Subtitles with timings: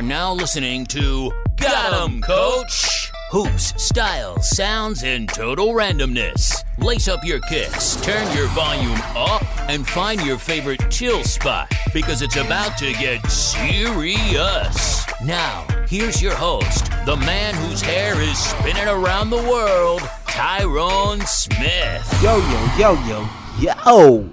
[0.00, 3.12] are now listening to Got 'em, Coach!
[3.32, 6.64] Hoops, styles, sounds, and total randomness.
[6.78, 12.22] Lace up your kicks, turn your volume up, and find your favorite chill spot because
[12.22, 15.04] it's about to get serious.
[15.22, 22.22] Now, here's your host, the man whose hair is spinning around the world, Tyrone Smith.
[22.22, 23.26] Yo, yo, yo, yo,
[23.60, 24.30] yo.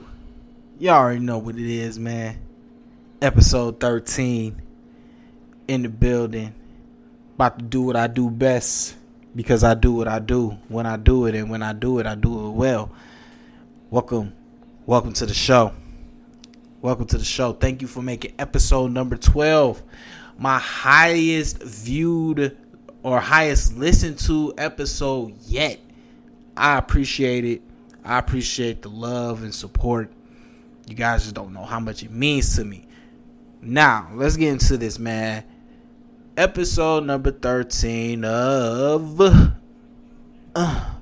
[0.80, 2.38] Y'all already know what it is, man.
[3.22, 4.62] Episode 13
[5.68, 6.54] in the building.
[7.36, 8.96] About to do what I do best
[9.36, 12.06] because I do what I do when I do it, and when I do it,
[12.06, 12.92] I do it well.
[13.90, 14.34] Welcome,
[14.86, 15.74] welcome to the show.
[16.82, 17.54] Welcome to the show.
[17.54, 19.84] Thank you for making episode number 12
[20.38, 22.56] my highest viewed
[23.04, 25.80] or highest listened to episode yet.
[26.56, 27.62] I appreciate it.
[28.04, 30.12] I appreciate the love and support.
[30.88, 32.88] You guys just don't know how much it means to me.
[33.62, 35.44] Now, let's get into this, man.
[36.38, 39.20] Episode number 13 of
[40.56, 40.96] uh,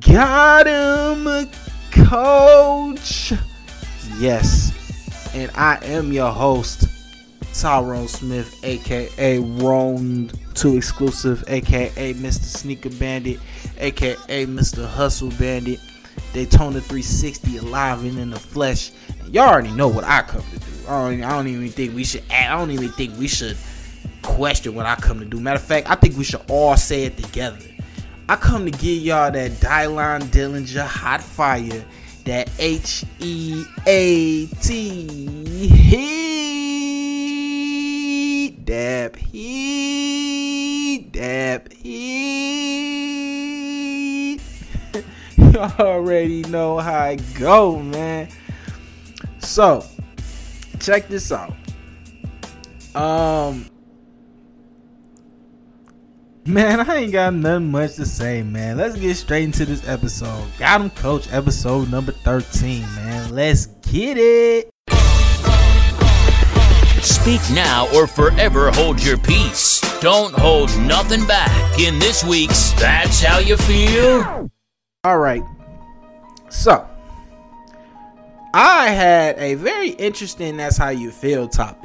[0.00, 1.50] Got Him
[1.90, 3.34] Coach.
[4.18, 4.72] Yes.
[5.34, 6.86] And I am your host,
[7.52, 12.44] Tyrone Smith, aka Roam 2 Exclusive, aka Mr.
[12.44, 13.40] Sneaker Bandit,
[13.76, 14.88] aka Mr.
[14.88, 15.80] Hustle Bandit,
[16.32, 18.90] Daytona 360 alive and in the flesh.
[19.28, 20.88] Y'all already know what I come to do.
[20.88, 22.22] I don't, I don't even think we should.
[22.30, 23.58] I don't even think we should
[24.22, 25.38] question what I come to do.
[25.40, 27.58] Matter of fact, I think we should all say it together.
[28.28, 31.84] I come to give y'all that Dylon Dillinger hot fire,
[32.24, 35.66] that H E A T
[38.46, 42.32] heat, dab heat, dab heat.
[45.36, 48.28] you already know how I go, man.
[49.40, 49.84] So,
[50.78, 51.52] check this out.
[52.94, 53.66] Um,
[56.44, 58.76] Man, I ain't got nothing much to say, man.
[58.76, 60.44] Let's get straight into this episode.
[60.58, 63.32] Got him, coach, episode number 13, man.
[63.32, 64.68] Let's get it.
[67.00, 69.80] Speak now or forever hold your peace.
[70.00, 74.50] Don't hold nothing back in this week's That's How You Feel.
[75.04, 75.44] All right.
[76.48, 76.88] So,
[78.52, 81.81] I had a very interesting That's How You Feel topic.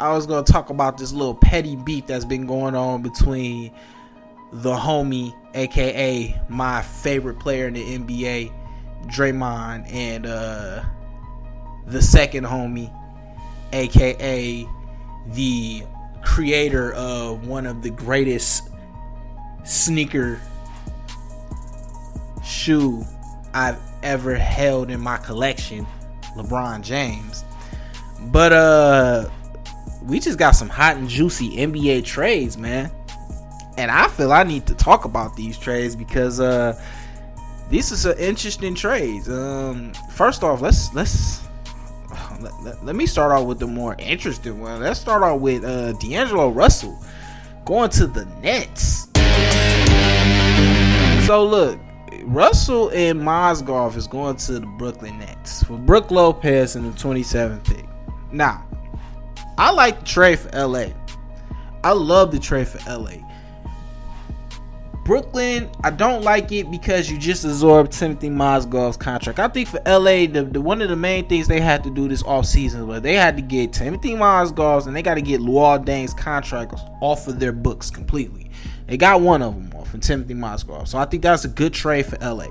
[0.00, 3.72] I was to talk about this little petty beef that's been going on between
[4.52, 8.52] the homie, aka my favorite player in the NBA,
[9.06, 10.84] Draymond, and uh,
[11.86, 12.92] the second homie,
[13.72, 14.66] aka
[15.28, 15.82] the
[16.22, 18.68] creator of one of the greatest
[19.64, 20.40] sneaker
[22.44, 23.04] shoe
[23.52, 25.86] I've ever held in my collection,
[26.36, 27.44] LeBron James.
[28.20, 29.28] But uh
[30.06, 32.90] we just got some hot and juicy NBA trades, man.
[33.76, 36.80] And I feel I need to talk about these trades because uh
[37.70, 39.28] these are some interesting trades.
[39.28, 41.42] Um first off, let's let's
[42.40, 44.80] let, let, let me start off with the more interesting one.
[44.80, 46.98] Let's start off with uh, D'Angelo Russell
[47.64, 49.08] going to the Nets.
[51.26, 51.80] So look,
[52.24, 57.64] Russell and Mozgov is going to the Brooklyn Nets for Brook Lopez in the 27th
[57.64, 57.86] pick.
[58.30, 58.66] Now,
[59.56, 60.86] I like the trade for LA.
[61.82, 63.16] I love the trade for LA.
[65.04, 69.38] Brooklyn, I don't like it because you just absorbed Timothy Mozgov's contract.
[69.38, 72.08] I think for LA, the, the, one of the main things they had to do
[72.08, 75.84] this offseason was they had to get Timothy Mozgov's and they got to get Luol
[75.84, 78.50] Deng's contract off of their books completely.
[78.86, 80.88] They got one of them off, and Timothy Mozgov.
[80.88, 82.46] So I think that's a good trade for LA.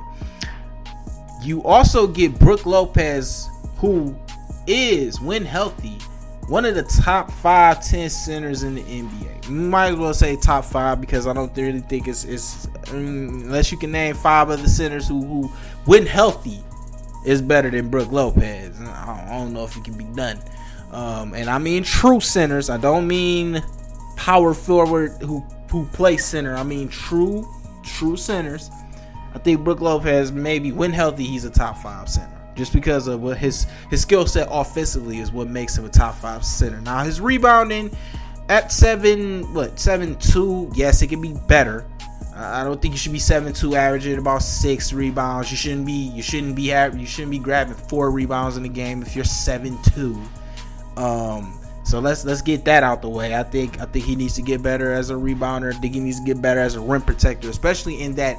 [1.42, 3.48] You also get Brook Lopez,
[3.78, 4.16] who
[4.68, 5.98] is, when healthy,
[6.48, 9.50] one of the top five, ten centers in the NBA.
[9.50, 13.72] Might as well say top five because I don't really think it's, it's um, unless
[13.72, 15.48] you can name five other centers who, who
[15.86, 16.64] when healthy,
[17.26, 18.80] is better than Brook Lopez.
[18.82, 20.40] I don't know if it can be done.
[20.92, 22.70] Um, and I mean true centers.
[22.70, 23.64] I don't mean
[24.16, 26.56] power forward who who play center.
[26.56, 27.48] I mean true
[27.84, 28.70] true centers.
[29.34, 33.22] I think Brook Lopez maybe when healthy he's a top five center just because of
[33.22, 36.80] what his his skill set offensively is what makes him a top five center.
[36.82, 37.96] Now his rebounding
[38.50, 41.86] at seven what seven two, yes, it can be better.
[42.36, 45.52] I don't think you should be seven two, averaging about six rebounds.
[45.52, 49.02] You shouldn't be you shouldn't be you shouldn't be grabbing four rebounds in the game
[49.02, 50.20] if you're seven two.
[50.98, 53.36] Um, so let's let's get that out the way.
[53.36, 55.74] I think I think he needs to get better as a rebounder.
[55.74, 58.38] I think he needs to get better as a rim protector, especially in that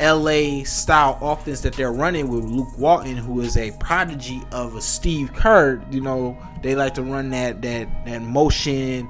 [0.00, 4.80] LA style offense that they're running with Luke Walton, who is a prodigy of a
[4.80, 5.82] Steve Kerr.
[5.90, 9.08] You know, they like to run that that that motion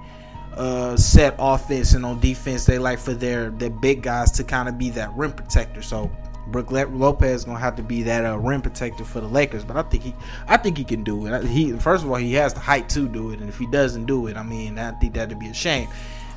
[0.55, 4.69] uh, set offense, and on defense, they like for their their big guys to kind
[4.69, 5.83] of be that rim protector.
[5.83, 6.11] So
[6.49, 9.83] Brook Lopez gonna have to be that uh, rim protector for the Lakers, but I
[9.83, 10.15] think he,
[10.49, 11.45] I think he can do it.
[11.45, 14.07] He first of all, he has the height to do it, and if he doesn't
[14.07, 15.89] do it, I mean, I think that'd be a shame.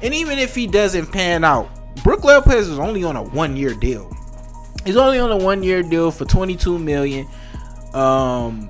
[0.02, 1.70] And even if he doesn't pan out,
[2.04, 4.16] Brook Lopez is only on a one year deal.
[4.86, 7.28] He's only on a one year deal for 22 million.
[7.94, 8.70] Um,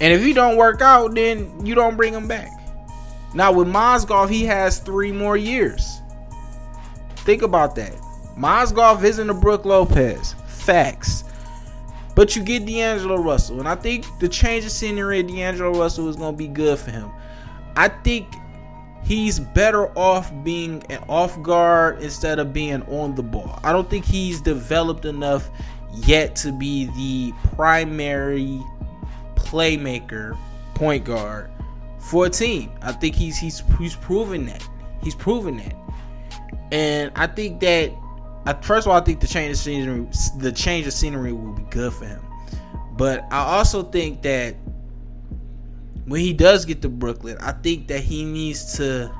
[0.00, 2.50] and if he don't work out, then you don't bring him back.
[3.34, 6.00] Now with Mozgov, he has three more years.
[7.16, 7.92] Think about that.
[8.36, 10.34] Mozgov isn't a Brook Lopez.
[10.46, 11.24] Facts.
[12.14, 16.16] But you get D'Angelo Russell, and I think the change of scenery D'Angelo Russell is
[16.16, 17.10] going to be good for him.
[17.76, 18.26] I think
[19.10, 23.58] he's better off being an off guard instead of being on the ball.
[23.64, 25.50] I don't think he's developed enough
[25.92, 28.62] yet to be the primary
[29.34, 30.38] playmaker,
[30.74, 31.50] point guard
[31.98, 32.70] for a team.
[32.82, 34.64] I think he's he's he's proven that.
[35.02, 35.74] He's proven that.
[36.70, 37.92] And I think that
[38.62, 40.06] first of all, I think the change of scenery
[40.38, 42.24] the change of scenery will be good for him.
[42.92, 44.54] But I also think that
[46.10, 49.14] when he does get to Brooklyn, I think that he needs to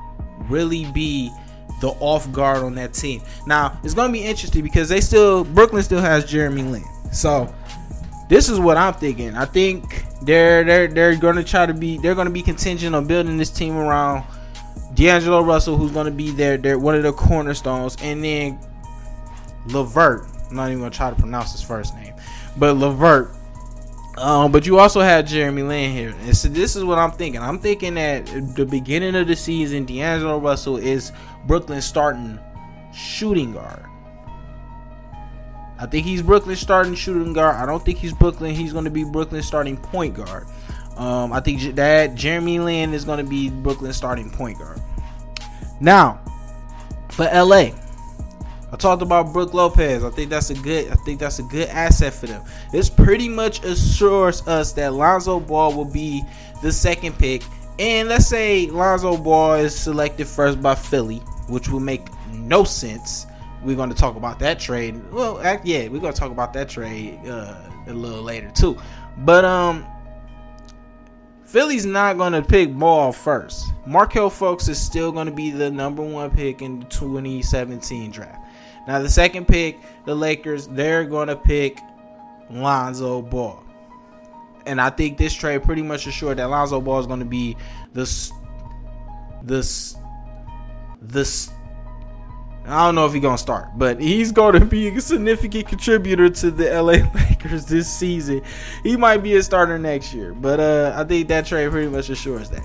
[0.49, 1.31] really be
[1.79, 3.21] the off guard on that team.
[3.47, 6.83] Now, it's going to be interesting because they still Brooklyn still has Jeremy Lin.
[7.13, 7.55] So,
[8.27, 9.35] this is what I'm thinking.
[9.35, 12.93] I think they're they're they're going to try to be they're going to be contingent
[12.93, 14.25] on building this team around
[14.93, 16.57] D'Angelo Russell, who's going to be there.
[16.57, 18.59] They're one of the cornerstones, and then
[19.67, 20.27] Levert.
[20.49, 22.13] I'm not even going to try to pronounce his first name,
[22.57, 23.33] but Levert
[24.17, 26.13] um, but you also had Jeremy Lin here.
[26.21, 27.41] And so this is what I'm thinking.
[27.41, 28.25] I'm thinking that
[28.55, 31.11] the beginning of the season, D'Angelo Russell is
[31.45, 32.39] Brooklyn starting
[32.93, 33.85] shooting guard.
[35.79, 37.55] I think he's Brooklyn starting shooting guard.
[37.55, 38.53] I don't think he's Brooklyn.
[38.53, 40.45] He's going to be Brooklyn starting point guard.
[40.97, 44.79] Um, I think that Jeremy Lin is going to be Brooklyn starting point guard.
[45.79, 46.21] Now,
[47.09, 47.71] for LA,
[48.71, 50.03] I talked about Brook Lopez.
[50.03, 50.89] I think that's a good.
[50.89, 52.43] I think that's a good asset for them.
[52.71, 56.23] This pretty much assures us that Lonzo Ball will be
[56.61, 57.43] the second pick.
[57.79, 63.25] And let's say Lonzo Ball is selected first by Philly, which will make no sense.
[63.63, 65.11] We're going to talk about that trade.
[65.11, 67.55] Well, yeah, we're going to talk about that trade uh,
[67.87, 68.77] a little later too.
[69.17, 69.85] But um,
[71.43, 73.65] Philly's not going to pick Ball first.
[73.85, 78.40] Markelle Fultz is still going to be the number one pick in the 2017 draft.
[78.87, 81.79] Now, the second pick, the Lakers, they're going to pick
[82.49, 83.63] Lonzo Ball.
[84.65, 87.57] And I think this trade pretty much assured that Lonzo Ball is going to be
[87.93, 88.31] this,
[89.43, 89.95] this,
[91.01, 91.51] this.
[92.65, 95.67] I don't know if he's going to start, but he's going to be a significant
[95.67, 98.43] contributor to the LA Lakers this season.
[98.83, 102.09] He might be a starter next year, but uh, I think that trade pretty much
[102.09, 102.63] assures that.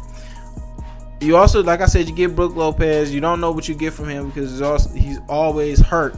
[1.21, 3.15] You also, like I said, you get Brook Lopez.
[3.15, 6.17] You don't know what you get from him because he's, also, he's always hurt.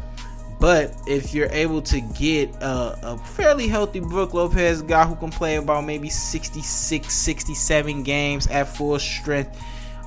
[0.60, 5.30] But if you're able to get a, a, fairly healthy Brook Lopez guy who can
[5.30, 9.56] play about maybe 66, 67 games at full strength,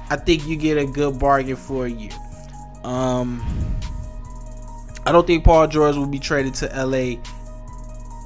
[0.10, 2.12] I think you get a good bargain for a year.
[2.84, 3.42] Um,
[5.06, 7.22] I don't think Paul George will be traded to LA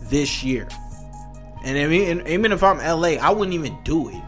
[0.09, 0.67] this year.
[1.63, 4.21] And I mean, even if I'm LA, I wouldn't even do it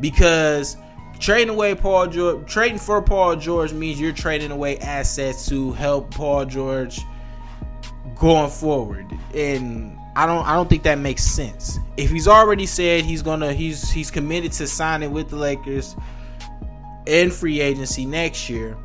[0.00, 0.76] because
[1.18, 6.10] trading away Paul George, trading for Paul George means you're trading away assets to help
[6.10, 7.00] Paul George
[8.16, 9.06] going forward.
[9.34, 11.78] And I don't I don't think that makes sense.
[11.96, 15.94] If he's already said he's gonna he's he's committed to signing with the Lakers
[17.06, 18.76] in free agency next year,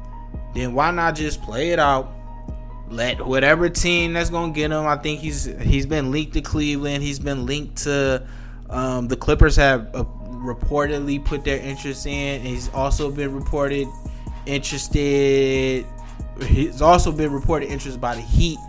[0.53, 2.11] then why not just play it out?
[2.89, 4.85] Let whatever team that's gonna get him.
[4.85, 7.03] I think he's he's been linked to Cleveland.
[7.03, 8.27] He's been linked to
[8.69, 12.41] um, the Clippers have uh, reportedly put their interest in.
[12.41, 13.87] He's also been reported
[14.45, 15.85] interested.
[16.47, 18.59] He's also been reported interest by the Heat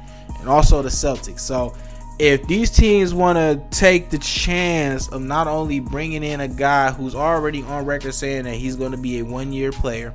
[0.41, 1.41] and also the Celtics.
[1.41, 1.75] So
[2.19, 6.93] if these teams want to take the chance of not only bringing in a guy
[6.93, 10.13] who's already on record saying that he's going to be a one year player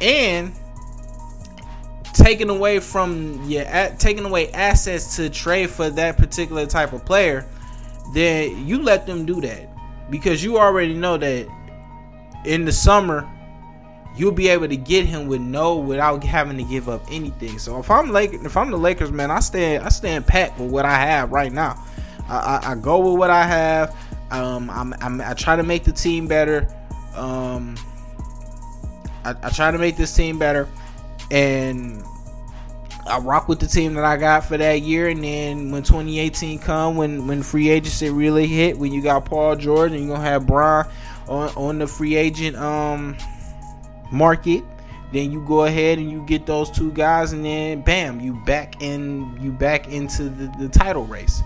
[0.00, 0.52] and
[2.14, 7.04] taking away from your yeah taking away assets to trade for that particular type of
[7.04, 7.44] player
[8.12, 9.68] then you let them do that
[10.10, 11.48] because you already know that
[12.44, 13.28] in the summer
[14.16, 17.58] you'll be able to get him with no without having to give up anything.
[17.58, 20.70] So if I'm like if I'm the Lakers, man, I stand I stand pat with
[20.70, 21.82] what I have right now.
[22.28, 23.96] I, I, I go with what I have.
[24.30, 26.68] Um, I'm, I'm, i try to make the team better.
[27.14, 27.76] Um,
[29.24, 30.68] I, I try to make this team better,
[31.30, 32.02] and
[33.06, 35.08] I rock with the team that I got for that year.
[35.08, 39.56] And then when 2018 come, when when free agency really hit, when you got Paul
[39.56, 40.86] George and you're gonna have Bron
[41.28, 43.16] on on the free agent um
[44.10, 44.64] market,
[45.12, 48.82] then you go ahead and you get those two guys, and then bam, you back
[48.82, 51.42] in you back into the, the title race.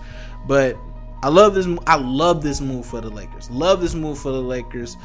[0.47, 0.77] But
[1.21, 1.67] I love this.
[1.85, 3.49] I love this move for the Lakers.
[3.49, 4.95] Love this move for the Lakers.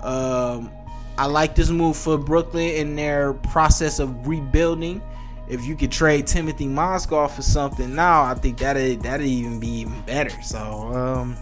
[0.00, 0.70] Um,
[1.18, 5.02] I like this move for Brooklyn in their process of rebuilding.
[5.48, 9.68] If you could trade Timothy Mozgov for something now, I think that'd that'd even be
[9.68, 10.40] even better.
[10.42, 11.36] So um,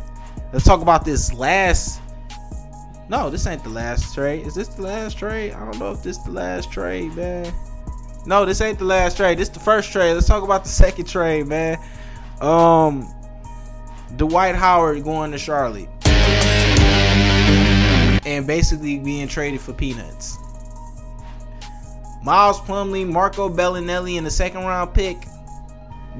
[0.52, 2.00] let's talk about this last
[3.08, 4.46] no, this ain't the last trade.
[4.46, 5.52] Is this the last trade?
[5.52, 7.52] I don't know if this the last trade, man.
[8.24, 9.36] No, this ain't the last trade.
[9.38, 10.14] This the first trade.
[10.14, 11.78] Let's talk about the second trade, man.
[12.40, 13.12] Um,
[14.16, 15.88] Dwight Howard going to Charlotte
[18.24, 20.38] and basically being traded for peanuts.
[22.22, 25.18] Miles Plumlee, Marco Belinelli in the second round pick.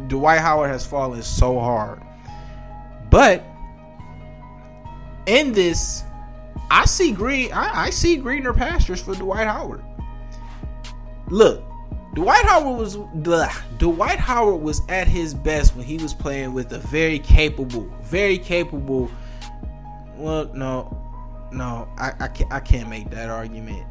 [0.08, 2.02] Dwight Howard has fallen so hard.
[3.10, 3.44] But
[5.26, 6.04] in this
[6.70, 7.52] I see green.
[7.52, 9.84] I, I see greener pastures for Dwight Howard.
[11.28, 11.62] Look,
[12.14, 16.72] Dwight Howard was the Dwight Howard was at his best when he was playing with
[16.72, 19.10] a very capable, very capable.
[20.16, 20.98] Well, no,
[21.52, 23.86] no, I I can't, I can't make that argument.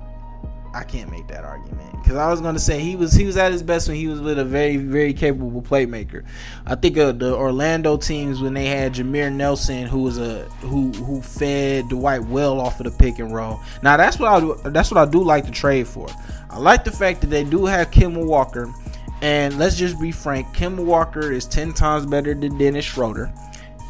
[0.73, 3.35] I can't make that argument because I was going to say he was he was
[3.35, 6.23] at his best when he was with a very very capable playmaker.
[6.65, 10.91] I think of the Orlando teams when they had Jameer Nelson, who was a who
[10.91, 13.59] who fed Dwight well off of the pick and roll.
[13.83, 16.07] Now that's what I do, that's what I do like to trade for.
[16.49, 18.73] I like the fact that they do have Kemba Walker,
[19.21, 23.31] and let's just be frank, Kemba Walker is ten times better than Dennis Schroeder.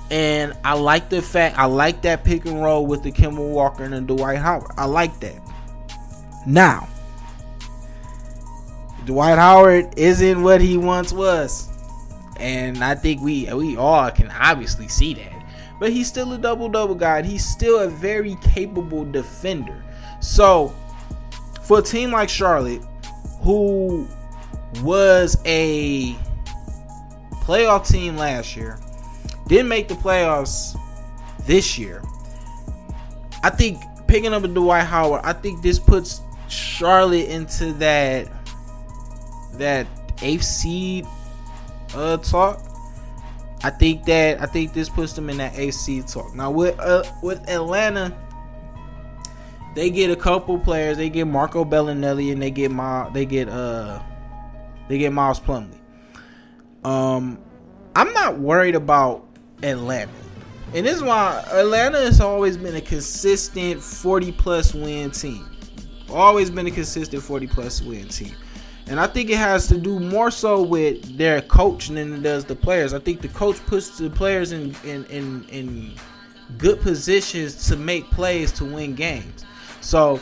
[0.09, 3.83] And I like the fact I like that pick and roll with the Kemba Walker
[3.83, 4.71] and the Dwight Howard.
[4.77, 5.41] I like that.
[6.45, 6.87] Now,
[9.05, 11.69] Dwight Howard isn't what he once was.
[12.39, 15.45] And I think we we all can obviously see that.
[15.79, 17.21] But he's still a double double guy.
[17.23, 19.83] He's still a very capable defender.
[20.21, 20.73] So,
[21.63, 22.83] for a team like Charlotte,
[23.41, 24.07] who
[24.81, 26.13] was a
[27.43, 28.79] playoff team last year,
[29.47, 30.77] didn't make the playoffs
[31.45, 32.01] this year.
[33.43, 36.21] I think picking up a Dwight Howard, I think this puts
[36.51, 38.27] Charlotte into that
[39.53, 39.87] that
[40.21, 41.05] eighth seed
[41.95, 42.61] uh talk.
[43.63, 46.35] I think that I think this puts them in that eighth seed talk.
[46.35, 48.17] Now with uh, with Atlanta,
[49.75, 50.97] they get a couple players.
[50.97, 54.01] They get Marco Belinelli and they get Ma, they get uh
[54.87, 55.77] they get Miles Plumlee.
[56.83, 57.39] Um,
[57.95, 59.25] I'm not worried about
[59.63, 60.11] Atlanta.
[60.73, 65.50] And this is why Atlanta has always been a consistent 40 plus win team.
[66.11, 68.35] Always been a consistent 40 plus win team.
[68.87, 72.45] And I think it has to do more so with their coach than it does
[72.45, 72.93] the players.
[72.93, 75.93] I think the coach puts the players in in, in, in
[76.57, 79.45] good positions to make plays to win games.
[79.81, 80.19] So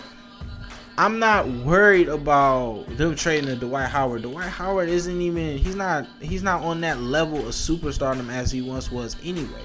[0.98, 4.24] I'm not worried about them trading to Dwight Howard.
[4.24, 8.62] Dwight Howard isn't even he's not he's not on that level of superstardom as he
[8.62, 9.64] once was anyway.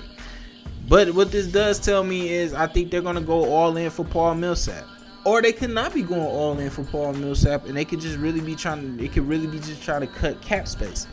[0.89, 4.05] But what this does tell me is I think they're gonna go all in for
[4.05, 4.87] Paul Millsap.
[5.25, 8.19] Or they could not be going all in for Paul Millsap and they could just
[8.19, 11.07] really be trying to it could really be just trying to cut cap space.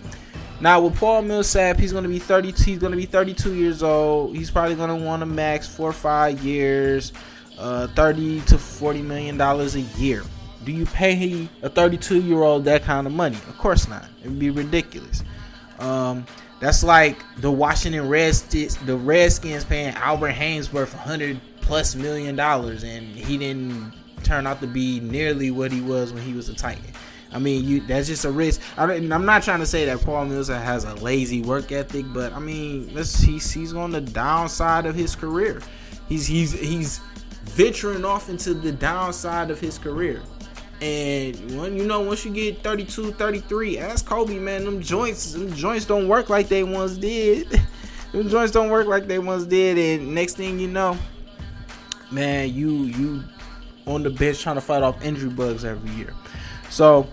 [0.60, 4.36] Now with Paul Millsap, he's gonna be 30 he's gonna be 32 years old.
[4.36, 7.14] He's probably gonna want to max four or five years
[7.58, 10.24] uh, 30 to 40 million dollars a year.
[10.66, 13.38] Do you pay a 32 year old that kind of money?
[13.48, 14.06] Of course not.
[14.22, 15.24] It'd be ridiculous.
[15.80, 16.26] Um,
[16.60, 23.16] that's like the Washington Redskins, the Redskins paying Albert Haynesworth 100 plus million dollars, and
[23.16, 26.84] he didn't turn out to be nearly what he was when he was a Titan.
[27.34, 28.62] I mean, you that's just a risk.
[28.78, 32.34] I am not trying to say that Paul Millsap has a lazy work ethic, but
[32.34, 35.62] I mean, he's he's on the downside of his career.
[36.10, 37.00] He's he's he's
[37.44, 40.22] venturing off into the downside of his career.
[40.82, 45.54] And when you know, once you get 32, 33, ask Kobe, man, them joints, them
[45.54, 47.62] joints don't work like they once did.
[48.12, 49.78] them joints don't work like they once did.
[49.78, 50.98] And next thing you know,
[52.10, 53.24] man, you you
[53.88, 56.14] on the bench trying to fight off injury bugs every year.
[56.70, 57.08] So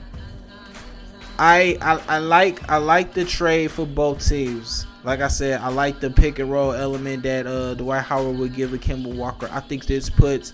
[1.39, 4.87] I, I I like I like the trade for both teams.
[5.05, 8.55] Like I said, I like the pick and roll element that uh, Dwight Howard would
[8.55, 9.49] give a Kemba Walker.
[9.53, 10.53] I think this puts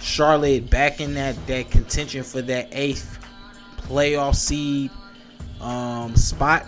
[0.00, 3.18] Charlotte back in that that contention for that eighth
[3.78, 4.90] playoff seed
[5.60, 6.66] um, spot.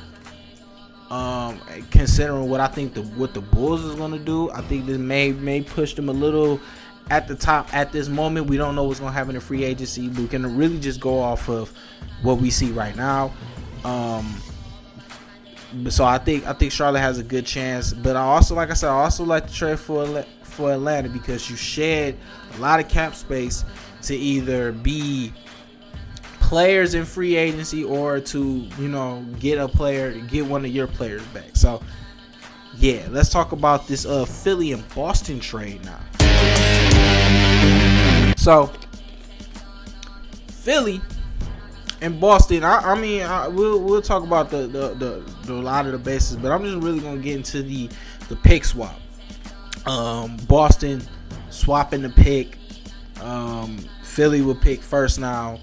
[1.10, 1.60] Um,
[1.92, 5.32] considering what I think the what the Bulls is gonna do, I think this may
[5.32, 6.60] may push them a little
[7.10, 8.46] at the top at this moment.
[8.46, 10.08] We don't know what's gonna happen in free agency.
[10.08, 11.72] But we can really just go off of
[12.22, 13.32] what we see right now.
[13.84, 14.40] Um,
[15.88, 17.92] so I think I think Charlotte has a good chance.
[17.92, 21.50] But I also, like I said, I also like to trade for for Atlanta because
[21.50, 22.16] you shed
[22.56, 23.64] a lot of cap space
[24.02, 25.32] to either be
[26.40, 30.86] players in free agency or to you know get a player, get one of your
[30.86, 31.50] players back.
[31.54, 31.82] So
[32.76, 36.00] yeah, let's talk about this uh Philly and Boston trade now.
[38.46, 38.70] So
[40.46, 41.00] Philly
[42.00, 45.54] and Boston, I, I mean, I, we'll we'll talk about the, the, the the a
[45.54, 47.90] lot of the bases, but I'm just really gonna get into the
[48.28, 48.94] the pick swap.
[49.84, 51.02] Um, Boston
[51.50, 52.56] swapping the pick.
[53.20, 55.58] Um, Philly will pick first now,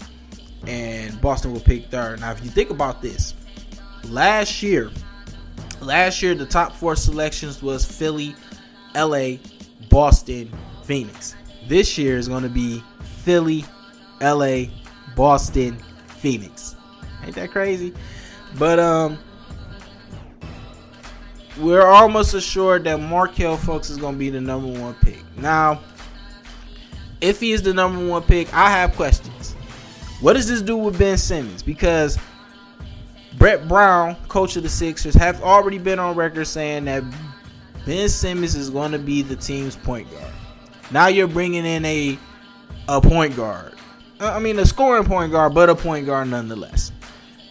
[0.68, 2.20] and Boston will pick third.
[2.20, 3.34] Now, if you think about this,
[4.10, 4.92] last year,
[5.80, 8.36] last year the top four selections was Philly,
[8.94, 9.40] L.A.,
[9.90, 10.52] Boston,
[10.84, 11.38] Phoenix.
[11.68, 12.84] This year is going to be
[13.24, 13.66] Philly,
[14.22, 14.72] L.A.,
[15.16, 16.76] Boston, Phoenix.
[17.24, 17.94] Ain't that crazy?
[18.58, 19.18] But um
[21.58, 25.20] we're almost assured that Markelle Fultz is going to be the number one pick.
[25.38, 25.82] Now,
[27.22, 29.54] if he is the number one pick, I have questions.
[30.20, 31.62] What does this do with Ben Simmons?
[31.62, 32.18] Because
[33.38, 37.04] Brett Brown, coach of the Sixers, have already been on record saying that
[37.86, 40.33] Ben Simmons is going to be the team's point guard.
[40.92, 42.18] Now you're bringing in a
[42.88, 43.74] a point guard.
[44.20, 46.92] Uh, I mean, a scoring point guard, but a point guard nonetheless.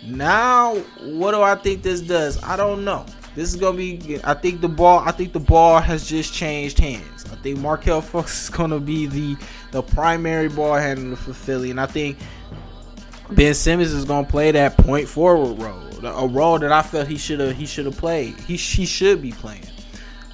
[0.05, 2.43] Now, what do I think this does?
[2.43, 3.07] I don't know.
[3.35, 4.21] This is gonna be.
[4.25, 5.01] I think the ball.
[5.01, 7.25] I think the ball has just changed hands.
[7.33, 9.37] I think Markelle Fultz is gonna be the
[9.71, 12.19] the primary ball handler for Philly, and I think
[13.31, 17.17] Ben Simmons is gonna play that point forward role, a role that I felt he
[17.17, 18.39] should have he should have played.
[18.41, 19.65] He he should be playing.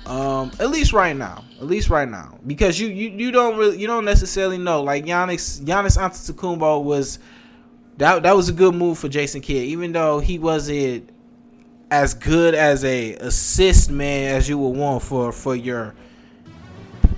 [0.09, 3.79] Um, at least right now, at least right now, because you you, you don't really
[3.79, 4.83] you don't necessarily know.
[4.83, 7.19] Like Giannis Giannis Antetokounmpo was
[7.99, 11.11] that that was a good move for Jason Kidd, even though he wasn't
[11.91, 15.95] as good as a assist man as you would want for for your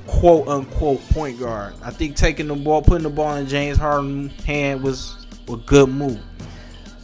[0.09, 1.75] quote unquote point guard.
[1.83, 5.89] I think taking the ball, putting the ball in James Harden's hand was a good
[5.89, 6.21] move.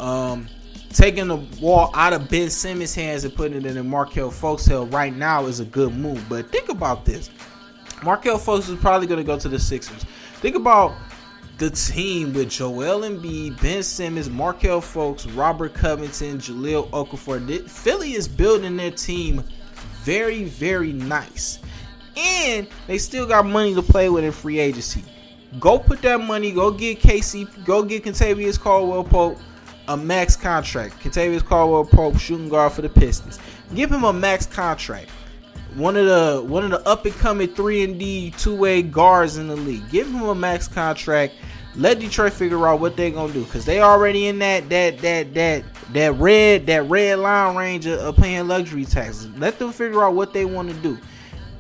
[0.01, 0.49] Um,
[0.97, 4.93] taking the ball out of Ben Simmons' hands and putting it in Markelle Fultz' hand
[4.95, 6.25] right now is a good move.
[6.27, 7.29] But think about this.
[8.03, 10.05] Markelle Fultz is probably going to go to the Sixers.
[10.41, 10.95] Think about
[11.59, 17.69] the team with Joel Embiid, Ben Simmons, Markelle Fultz, Robert Covington, Jahlil Okafor.
[17.69, 19.45] Philly is building their team
[20.03, 21.59] very, very nice.
[22.17, 25.05] And they still got money to play with in free agency.
[25.61, 29.39] Go put that money, go get Casey, go get Kentavious Caldwell Pope
[29.89, 30.99] a max contract.
[31.03, 33.39] Kentavious Caldwell Pope, shooting guard for the Pistons.
[33.75, 35.11] Give him a max contract.
[35.75, 39.37] One of the one of the up and coming three and D two way guards
[39.37, 39.89] in the league.
[39.91, 41.35] Give him a max contract.
[41.75, 45.35] Let Detroit figure out what they're gonna do because they already in that that that
[45.35, 49.29] that that red that red line range of, of paying luxury taxes.
[49.37, 50.99] Let them figure out what they want to do.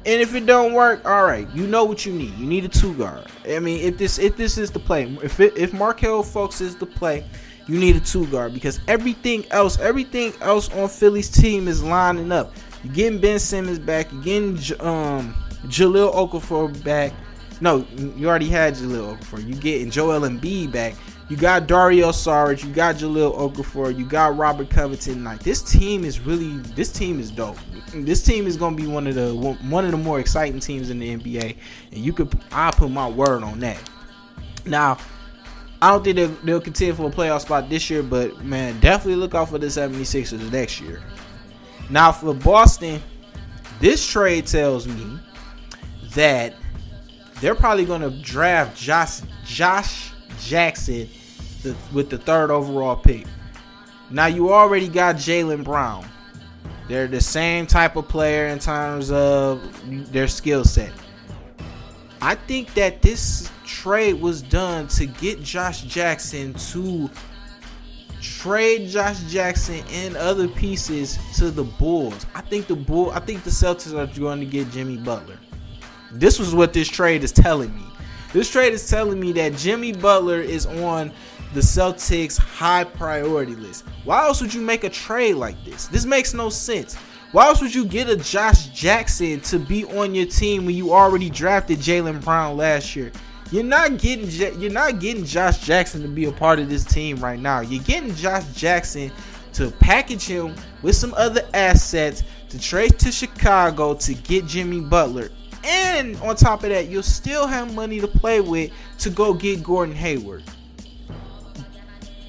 [0.06, 2.32] And if it don't work, all right, you know what you need.
[2.38, 3.26] You need a two guard.
[3.46, 6.76] I mean, if this if this is the play, if it, if Markelle Fultz is
[6.76, 7.24] the play,
[7.66, 12.30] you need a two guard because everything else, everything else on Philly's team is lining
[12.30, 12.52] up.
[12.84, 14.10] You're getting Ben Simmons back.
[14.12, 15.34] You're getting um,
[15.66, 17.12] Jahlil Okafor back.
[17.60, 19.44] No, you already had Jahlil Okafor.
[19.44, 20.94] You getting Joel Embiid back.
[21.28, 22.62] You got Dario Saric.
[22.62, 23.96] You got Jahlil Okafor.
[23.96, 25.24] You got Robert Covington.
[25.24, 27.58] Like this team is really, this team is dope.
[27.92, 31.00] This team is gonna be one of the one of the more exciting teams in
[31.00, 31.56] the NBA,
[31.90, 33.90] and you could I put my word on that.
[34.66, 34.98] Now,
[35.82, 39.16] I don't think they'll, they'll continue for a playoff spot this year, but man, definitely
[39.16, 41.02] look out for the 76ers next year.
[41.90, 43.02] Now for Boston,
[43.80, 45.18] this trade tells me
[46.14, 46.54] that
[47.40, 51.08] they're probably going to draft Josh Josh Jackson
[51.62, 53.26] the, with the third overall pick.
[54.10, 56.06] Now you already got Jaylen Brown.
[56.88, 59.60] They're the same type of player in terms of
[60.12, 60.92] their skill set.
[62.22, 67.10] I think that this trade was done to get Josh Jackson to
[68.22, 72.26] trade Josh Jackson and other pieces to the Bulls.
[72.34, 75.38] I think the Bull I think the Celtics are going to get Jimmy Butler.
[76.12, 77.82] This was what this trade is telling me.
[78.32, 81.12] This trade is telling me that Jimmy Butler is on
[81.54, 83.84] the Celtics high priority list.
[84.04, 85.86] Why else would you make a trade like this?
[85.86, 86.96] This makes no sense.
[87.32, 90.92] Why else would you get a Josh Jackson to be on your team when you
[90.92, 93.12] already drafted Jaylen Brown last year?
[93.52, 94.28] You're not getting
[94.60, 97.60] you're not getting Josh Jackson to be a part of this team right now.
[97.60, 99.12] You're getting Josh Jackson
[99.52, 105.30] to package him with some other assets to trade to Chicago to get Jimmy Butler.
[105.64, 109.62] And on top of that, you'll still have money to play with to go get
[109.62, 110.44] Gordon Hayward.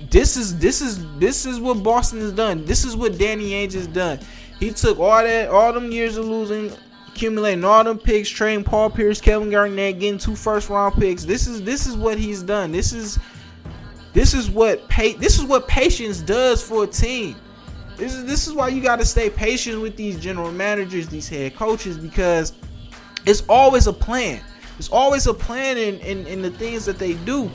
[0.10, 2.64] This is this is this is what Boston has done.
[2.66, 4.20] This is what Danny Ainge has done.
[4.60, 6.72] He took all that all them years of losing,
[7.18, 11.26] accumulating all them picks, trading Paul Pierce, Kevin Garnett, getting two first round picks.
[11.26, 12.72] This is this is what he's done.
[12.72, 13.18] This is
[14.14, 17.36] this is what pay this is what patience does for a team.
[17.98, 21.28] This is this is why you got to stay patient with these general managers, these
[21.28, 22.54] head coaches, because
[23.26, 24.40] it's always a plan.
[24.78, 27.50] It's always a plan in, in, in the things that they do.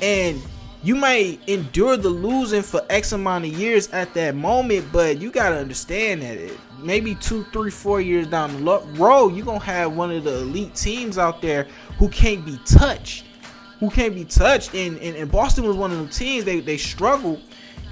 [0.00, 0.40] And
[0.82, 5.30] you might endure the losing for X amount of years at that moment, but you
[5.30, 9.94] gotta understand that it, maybe two, three, four years down the road, you're gonna have
[9.94, 11.68] one of the elite teams out there
[11.98, 13.24] who can't be touched.
[13.80, 14.74] Who can't be touched.
[14.74, 17.40] And, and, and Boston was one of the teams they, they struggled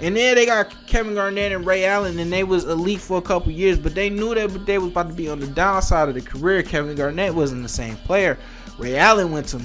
[0.03, 3.23] and then they got Kevin Garnett and Ray Allen, and they was elite for a
[3.23, 6.15] couple years, but they knew that they was about to be on the downside of
[6.15, 6.63] the career.
[6.63, 8.39] Kevin Garnett wasn't the same player.
[8.79, 9.61] Ray Allen went to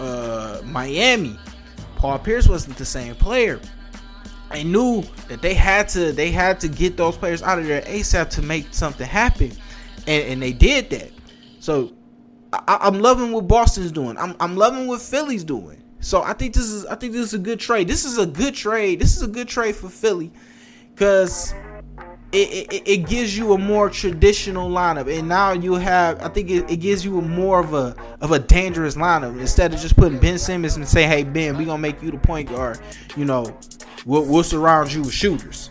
[0.00, 1.38] uh, Miami.
[2.06, 3.60] Paul Pierce wasn't the same player.
[4.52, 7.82] They knew that they had to they had to get those players out of there
[7.82, 9.50] ASAP to make something happen,
[10.06, 11.10] and, and they did that.
[11.58, 11.92] So
[12.52, 14.16] I, I'm loving what Boston's doing.
[14.18, 15.82] I'm, I'm loving what Philly's doing.
[15.98, 17.88] So I think this is I think this is a good trade.
[17.88, 19.00] This is a good trade.
[19.00, 20.30] This is a good trade for Philly
[20.94, 21.54] because
[22.32, 26.70] it, it, gives you a more traditional lineup, and now you have I think it,
[26.70, 30.18] it gives you a more of a of a dangerous lineup instead of just putting
[30.18, 32.78] Ben Simmons and say, hey Ben, we're gonna make you the point guard.
[33.16, 33.56] You know,
[34.04, 35.70] we'll, we'll surround you with shooters.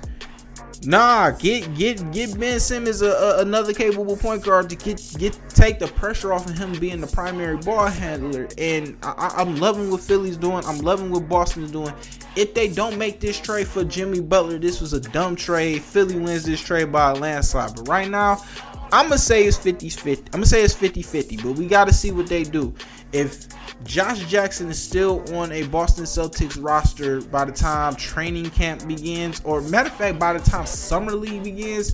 [0.86, 5.38] Nah, get get get Ben Simmons a, a, another capable point guard to get get
[5.50, 8.48] take the pressure off of him being the primary ball handler.
[8.58, 10.64] And I, am loving what Philly's doing.
[10.66, 11.94] I'm loving what Boston's doing.
[12.36, 15.82] If they don't make this trade for Jimmy Butler, this was a dumb trade.
[15.82, 17.76] Philly wins this trade by a landslide.
[17.76, 18.44] But right now,
[18.92, 20.26] I'm gonna say it's 50-50.
[20.26, 22.74] I'm gonna say it's 50-50, but we gotta see what they do.
[23.16, 23.48] If
[23.86, 29.42] Josh Jackson is still on a Boston Celtics roster by the time training camp begins,
[29.46, 31.94] or matter of fact, by the time summer league begins.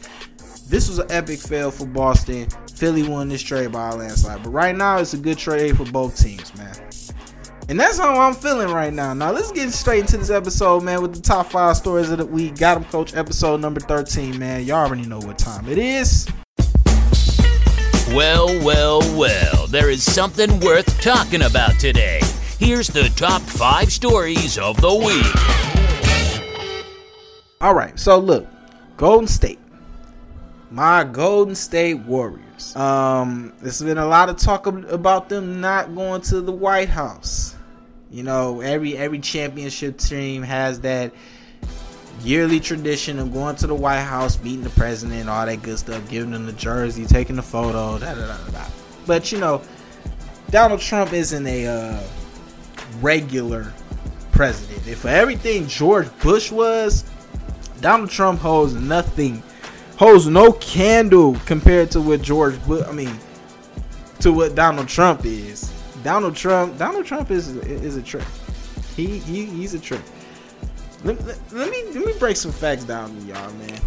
[0.68, 2.48] This was an epic fail for Boston.
[2.74, 4.42] Philly won this trade by a landslide.
[4.42, 6.76] But right now, it's a good trade for both teams, man.
[7.70, 9.14] And that's how I'm feeling right now.
[9.14, 12.26] Now let's get straight into this episode, man, with the top five stories of the
[12.26, 12.58] week.
[12.58, 14.66] Got him, coach, episode number 13, man.
[14.66, 16.28] Y'all already know what time it is.
[18.14, 22.20] Well, well, well, there is something worth talking about today.
[22.60, 26.44] Here's the top five stories of the week.
[27.62, 28.50] All right, so look,
[28.98, 29.60] Golden State,
[30.72, 32.76] my Golden State Warriors.
[32.76, 37.56] Um, there's been a lot of talk about them not going to the White House.
[38.10, 41.14] You know, every every championship team has that
[42.24, 46.08] yearly tradition of going to the White House, meeting the president, all that good stuff,
[46.10, 48.66] giving them the jersey, taking the photo, da da da da.
[49.06, 49.62] But you know,
[50.50, 52.04] Donald Trump isn't a uh,
[53.02, 53.74] regular
[54.32, 54.88] president.
[54.88, 57.06] If everything George Bush was,
[57.80, 59.42] Donald Trump holds nothing,
[59.98, 62.86] holds no candle compared to what George Bush.
[62.88, 63.18] I mean,
[64.20, 65.72] to what Donald Trump is.
[66.04, 68.26] Donald Trump, Donald Trump is is a trick.
[68.96, 70.02] He, he he's a trick.
[71.04, 73.80] Let, let, me let me break some facts down to y'all, man.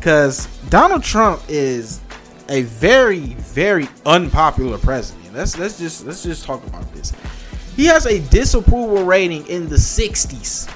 [0.00, 2.00] Cause Donald Trump is
[2.48, 5.32] a very very unpopular president.
[5.32, 7.12] Let's let's just let's just talk about this.
[7.76, 10.70] He has a disapproval rating in the 60s.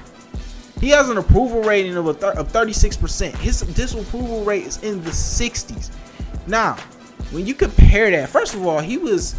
[0.80, 3.34] He has an approval rating of a of 36%.
[3.36, 5.90] His disapproval rate is in the 60s.
[6.46, 6.74] Now,
[7.30, 9.34] when you compare that, first of all, he was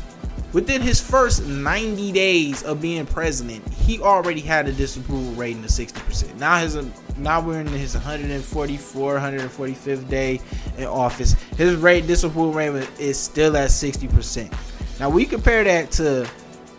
[0.53, 5.69] within his first 90 days of being president, he already had a disapproval rating of
[5.69, 6.35] 60%.
[6.37, 6.77] Now his
[7.17, 10.39] now we're in his 144, 145th day
[10.77, 11.33] in office.
[11.57, 14.99] His rate disapproval rate is still at 60%.
[14.99, 16.29] Now we compare that to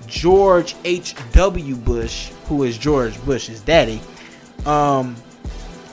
[0.07, 1.77] George H.W.
[1.77, 4.01] Bush, who is George Bush's daddy.
[4.67, 5.15] Um,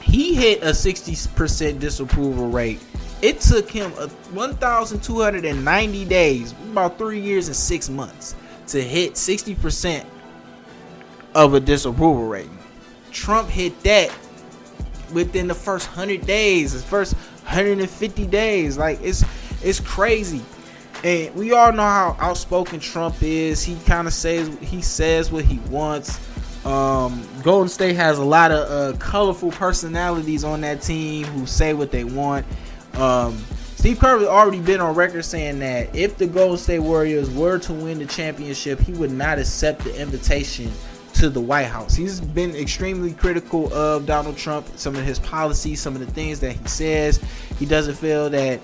[0.02, 2.80] he hit a 60% disapproval rate
[3.22, 8.36] it took him a 1,290 days, about three years and six months,
[8.68, 10.06] to hit 60%
[11.34, 12.58] of a disapproval rating.
[13.12, 14.14] Trump hit that
[15.14, 18.78] within the first 100 days, his first 150 days.
[18.78, 19.24] Like it's
[19.64, 20.42] it's crazy.
[21.04, 23.64] And we all know how outspoken Trump is.
[23.64, 26.20] He kind of says he says what he wants.
[26.66, 31.74] Um, Golden State has a lot of uh, colorful personalities on that team who say
[31.74, 32.46] what they want.
[32.98, 33.38] Um,
[33.76, 37.60] Steve Kerr has already been on record saying that if the Golden State Warriors were
[37.60, 40.72] to win the championship, he would not accept the invitation
[41.14, 41.96] to the White House.
[41.96, 46.40] He's been extremely critical of Donald Trump, some of his policies, some of the things
[46.40, 47.20] that he says.
[47.60, 48.60] He doesn't feel that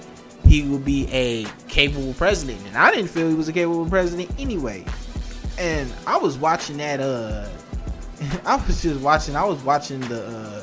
[0.47, 2.59] he will be a capable president.
[2.67, 4.83] And I didn't feel he was a capable president anyway.
[5.57, 7.47] And I was watching that uh
[8.45, 10.62] I was just watching I was watching the uh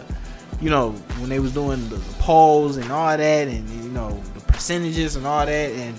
[0.60, 4.20] you know, when they was doing the, the polls and all that, and you know
[4.34, 5.98] the percentages and all that, and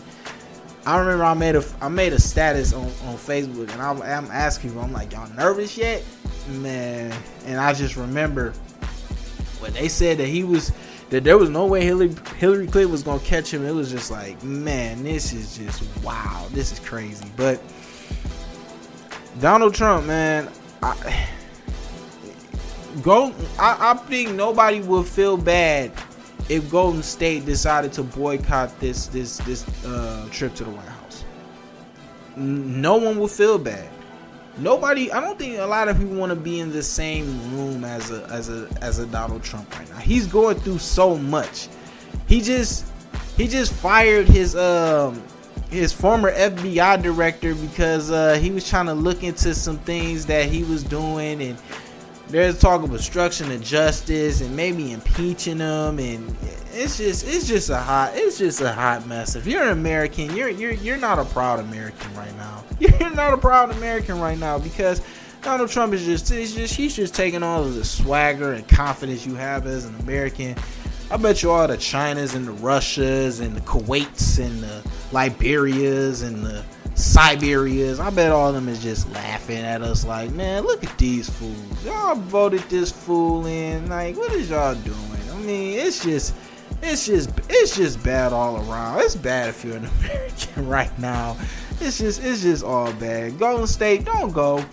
[0.85, 4.31] I remember I made a I made a status on, on Facebook, and I'm, I'm
[4.31, 6.03] asking people, I'm like, y'all nervous yet,
[6.49, 7.15] man?
[7.45, 8.51] And I just remember
[9.59, 10.71] when they said that he was
[11.09, 13.65] that there was no way Hillary Hillary Clinton was gonna catch him.
[13.65, 17.25] It was just like, man, this is just wow, this is crazy.
[17.35, 17.61] But
[19.39, 20.49] Donald Trump, man,
[20.81, 21.27] I
[23.01, 23.33] go.
[23.59, 25.91] I, I think nobody will feel bad
[26.49, 31.23] if Golden State decided to boycott this this this uh, trip to the White House.
[32.35, 33.89] No one will feel bad.
[34.57, 35.11] Nobody.
[35.11, 37.25] I don't think a lot of people want to be in the same
[37.55, 39.97] room as a as a as a Donald Trump right now.
[39.97, 41.69] He's going through so much.
[42.27, 42.85] He just
[43.37, 45.21] he just fired his um
[45.69, 50.47] his former FBI director because uh, he was trying to look into some things that
[50.47, 51.57] he was doing and
[52.31, 56.33] there's talk of obstruction of justice and maybe impeaching them and
[56.71, 59.35] it's just it's just a hot it's just a hot mess.
[59.35, 62.63] If you're an american you're you're you're not a proud american right now.
[62.79, 65.01] You're not a proud american right now because
[65.41, 69.25] donald trump is just it's just he's just taking all of the swagger and confidence
[69.25, 70.55] you have as an american.
[71.11, 76.23] I bet you all the chinas and the russias and the kuwaits and the liberias
[76.23, 76.63] and the
[77.01, 77.99] Siberias.
[77.99, 81.29] I bet all of them is just laughing at us like, man, look at these
[81.29, 81.83] fools.
[81.83, 83.89] Y'all voted this fool in.
[83.89, 84.97] Like, what is y'all doing?
[85.31, 86.35] I mean, it's just
[86.83, 88.99] it's just it's just bad all around.
[88.99, 91.37] It's bad if you're an American right now.
[91.79, 93.39] It's just it's just all bad.
[93.39, 94.63] Golden State, don't go.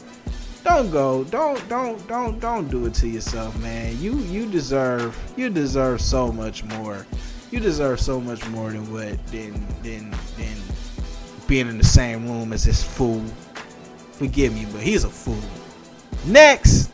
[0.64, 1.24] Don't go.
[1.24, 3.98] Don't don't don't don't do it to yourself, man.
[4.00, 7.06] You you deserve you deserve so much more.
[7.50, 10.57] You deserve so much more than what than than than
[11.48, 13.24] being in the same room as this fool.
[14.12, 15.40] Forgive me, but he's a fool.
[16.26, 16.92] Next.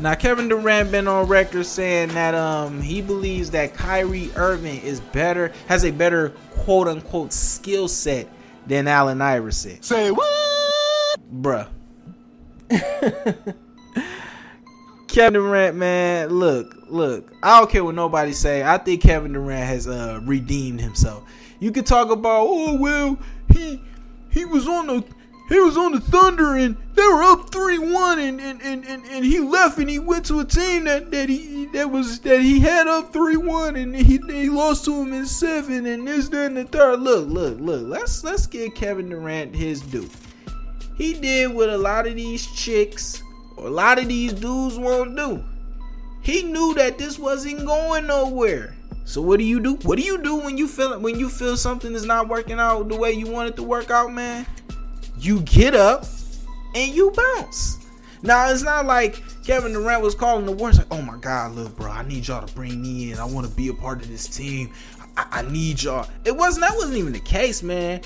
[0.00, 4.98] Now Kevin Durant been on record saying that um he believes that Kyrie Irving is
[5.00, 8.28] better, has a better quote unquote skill set
[8.66, 9.80] than Allen Iverson.
[9.82, 11.20] Say what?
[11.32, 11.68] Bruh.
[15.14, 17.30] Kevin Durant, man, look, look.
[17.40, 18.64] I don't care what nobody say.
[18.64, 21.22] I think Kevin Durant has uh, redeemed himself.
[21.60, 23.16] You could talk about, oh well,
[23.52, 23.80] he
[24.32, 25.04] he was on the
[25.48, 29.04] he was on the Thunder and they were up three one and, and, and, and,
[29.04, 32.40] and he left and he went to a team that, that he that was that
[32.40, 36.28] he had up three one and he they lost to him in seven and this
[36.30, 36.98] and the third.
[36.98, 37.86] Look, look, look.
[37.86, 40.10] Let's let's give Kevin Durant his due.
[40.96, 43.22] He did what a lot of these chicks
[43.58, 45.42] a lot of these dudes won't do.
[46.22, 48.74] He knew that this wasn't going nowhere.
[49.04, 49.74] So what do you do?
[49.82, 52.88] What do you do when you feel when you feel something is not working out
[52.88, 54.46] the way you want it to work out, man?
[55.18, 56.06] You get up
[56.74, 57.86] and you bounce.
[58.22, 60.78] Now it's not like Kevin Durant was calling the worst.
[60.78, 63.18] Like, oh my God, look, bro, I need y'all to bring me in.
[63.18, 64.72] I want to be a part of this team.
[65.18, 66.08] I, I need y'all.
[66.24, 68.00] It wasn't that wasn't even the case, man.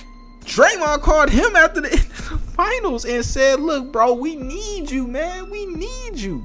[0.49, 5.51] Draymond called him after the, the finals and said, "Look, bro, we need you, man.
[5.51, 6.45] We need you."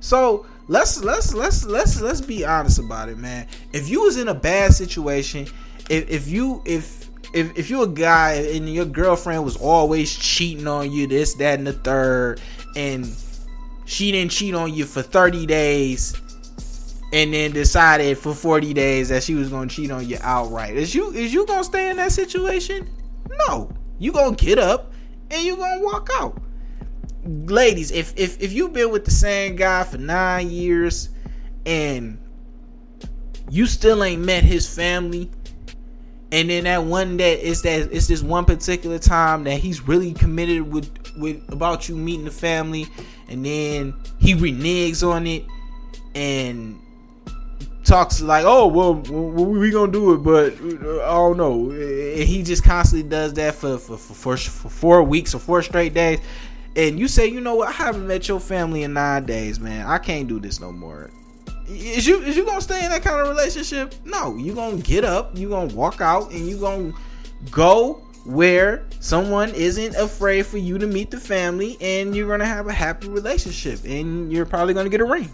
[0.00, 3.46] So let's let's let's let's let's be honest about it, man.
[3.72, 5.46] If you was in a bad situation,
[5.88, 10.66] if if you if if if you a guy and your girlfriend was always cheating
[10.66, 12.40] on you, this, that, and the third,
[12.74, 13.06] and
[13.84, 16.20] she didn't cheat on you for 30 days
[17.12, 20.74] and then decided for 40 days that she was gonna cheat on you outright.
[20.74, 22.88] Is you is you gonna stay in that situation?
[23.48, 23.70] No.
[23.98, 24.92] You gonna get up
[25.30, 26.40] and you gonna walk out.
[27.24, 31.08] Ladies, if if if you've been with the same guy for nine years
[31.64, 32.18] and
[33.50, 35.30] you still ain't met his family,
[36.32, 40.12] and then that one day it's that it's this one particular time that he's really
[40.12, 42.86] committed with with about you meeting the family,
[43.28, 45.44] and then he reneges on it
[46.14, 46.78] and
[47.84, 51.70] talks like, "Oh, well, we gonna do it," but uh, I don't know.
[51.70, 56.20] He just constantly does that for for, for for four weeks or four straight days.
[56.76, 57.68] And you say, you know what?
[57.68, 59.86] I haven't met your family in nine days, man.
[59.86, 61.10] I can't do this no more.
[61.68, 63.94] Is you is you gonna stay in that kind of relationship?
[64.04, 66.92] No, you gonna get up, you gonna walk out, and you gonna
[67.50, 72.66] go where someone isn't afraid for you to meet the family, and you're gonna have
[72.66, 75.30] a happy relationship, and you're probably gonna get a ring.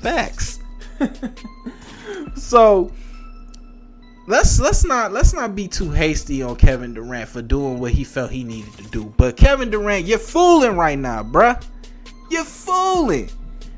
[0.00, 0.55] Facts.
[2.36, 2.92] so
[4.26, 8.04] let's let's not let's not be too hasty on Kevin Durant for doing what he
[8.04, 9.12] felt he needed to do.
[9.16, 11.62] But Kevin Durant, you're fooling right now, bruh.
[12.30, 13.30] You're fooling.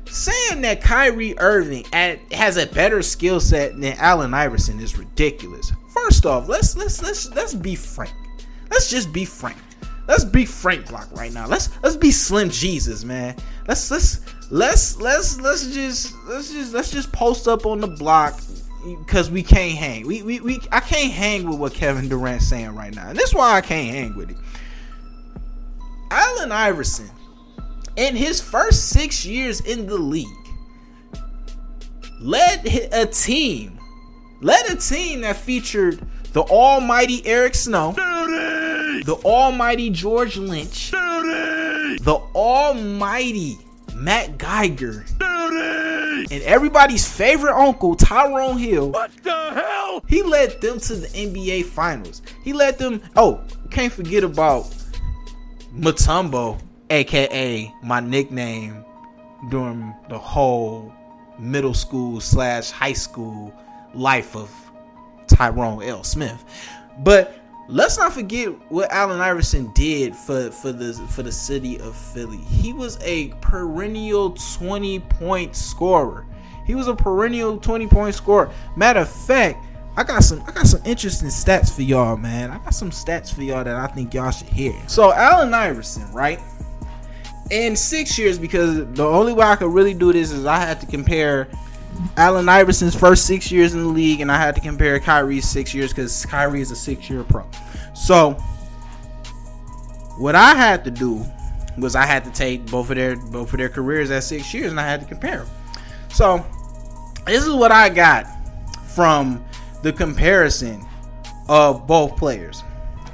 [0.05, 5.71] Saying that Kyrie Irving at, has a better skill set than Allen Iverson is ridiculous.
[5.93, 8.13] First off, let's let's let's let's be frank.
[8.71, 9.57] Let's just be frank.
[10.09, 11.47] Let's be Frank Block right now.
[11.47, 13.35] Let's let's be Slim Jesus, man.
[13.67, 18.41] Let's let's let's let's let's just let's just let's just post up on the block
[19.05, 20.07] because we can't hang.
[20.07, 23.35] We, we we I can't hang with what Kevin Durant's saying right now, and that's
[23.35, 24.37] why I can't hang with it.
[26.09, 27.11] Allen Iverson,
[27.95, 30.25] in his first six years in the league,
[32.19, 33.79] led a team,
[34.41, 36.01] led a team that featured
[36.33, 37.93] the almighty Eric Snow,
[39.05, 43.57] the almighty George Lynch, the almighty
[43.95, 48.91] Matt Geiger, and everybody's favorite uncle, Tyrone Hill.
[48.91, 50.03] What the hell?
[50.07, 52.21] He led them to the NBA Finals.
[52.43, 53.01] He led them.
[53.15, 54.73] Oh, can't forget about
[55.73, 56.59] Mutombo,
[56.89, 58.83] aka my nickname
[59.49, 60.93] during the whole
[61.37, 63.53] middle school slash high school
[63.93, 64.51] life of
[65.27, 66.03] Tyrone L.
[66.03, 66.43] Smith.
[66.99, 67.38] But
[67.69, 72.37] let's not forget what Allen Iverson did for for the for the city of Philly.
[72.37, 76.25] He was a perennial 20 point scorer.
[76.65, 78.51] He was a perennial 20 point scorer.
[78.75, 82.49] Matter of fact, I got some I got some interesting stats for y'all, man.
[82.49, 84.73] I got some stats for y'all that I think y'all should hear.
[84.87, 86.39] So Allen Iverson, right?
[87.51, 90.79] In six years, because the only way I could really do this is I had
[90.81, 91.49] to compare
[92.17, 95.73] Allen Iverson's first six years in the league, and I had to compare Kyrie's six
[95.73, 97.45] years because Kyrie is a six-year pro.
[97.93, 98.33] So,
[100.17, 101.23] what I had to do
[101.77, 104.71] was I had to take both of their both of their careers at six years,
[104.71, 105.49] and I had to compare them.
[106.09, 106.45] So,
[107.25, 108.25] this is what I got
[108.87, 109.43] from
[109.81, 110.85] the comparison
[111.47, 112.63] of both players.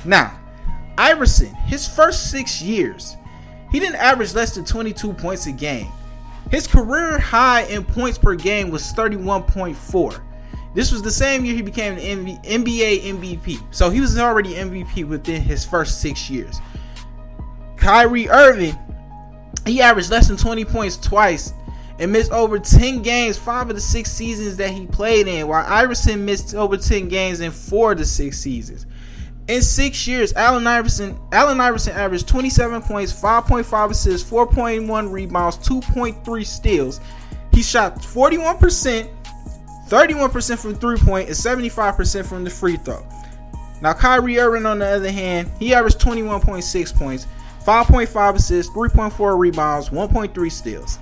[0.04, 0.40] Now,
[0.98, 3.18] Iverson, his first six years,
[3.72, 5.92] he didn't average less than 22 points a game.
[6.52, 10.22] His career high in points per game was 31.4.
[10.74, 13.62] This was the same year he became an NBA MVP.
[13.72, 16.60] So he was already MVP within his first six years.
[17.78, 18.78] Kyrie Irving,
[19.66, 21.54] he averaged less than 20 points twice
[21.98, 25.66] and missed over 10 games five of the six seasons that he played in, while
[25.66, 28.86] Iverson missed over 10 games in four of the six seasons.
[29.48, 36.46] In six years, Allen Iverson Allen Iverson averaged 27 points, 5.5 assists, 4.1 rebounds, 2.3
[36.46, 37.00] steals.
[37.54, 39.08] He shot 41%,
[39.88, 43.06] 31% from three point, and 75% from the free throw.
[43.82, 47.28] Now, Kyrie Irving, on the other hand, he averaged 21.6 points,
[47.64, 50.98] 5.5 assists, 3.4 rebounds, 1.3 steals,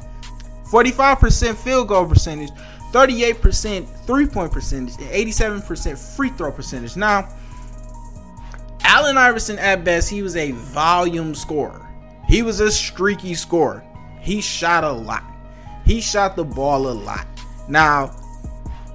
[0.70, 2.52] 45% field goal percentage,
[2.92, 6.98] 38% three point percentage, and 87% free throw percentage.
[6.98, 7.30] Now,
[9.04, 11.86] Allen Iverson, at best, he was a volume scorer.
[12.26, 13.84] He was a streaky scorer.
[14.22, 15.26] He shot a lot.
[15.84, 17.28] He shot the ball a lot.
[17.68, 18.16] Now,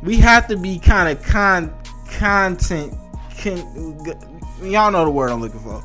[0.02, 1.74] we have to be kind of con
[2.10, 2.94] content.
[3.36, 3.58] Can,
[4.62, 5.84] y'all know the word I'm looking for.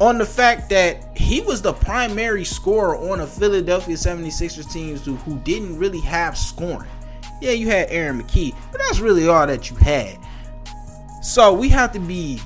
[0.00, 5.14] On the fact that he was the primary scorer on a Philadelphia 76ers team who,
[5.14, 6.90] who didn't really have scoring.
[7.40, 10.18] Yeah, you had Aaron McKie, but that's really all that you had.
[11.22, 12.40] So we have to be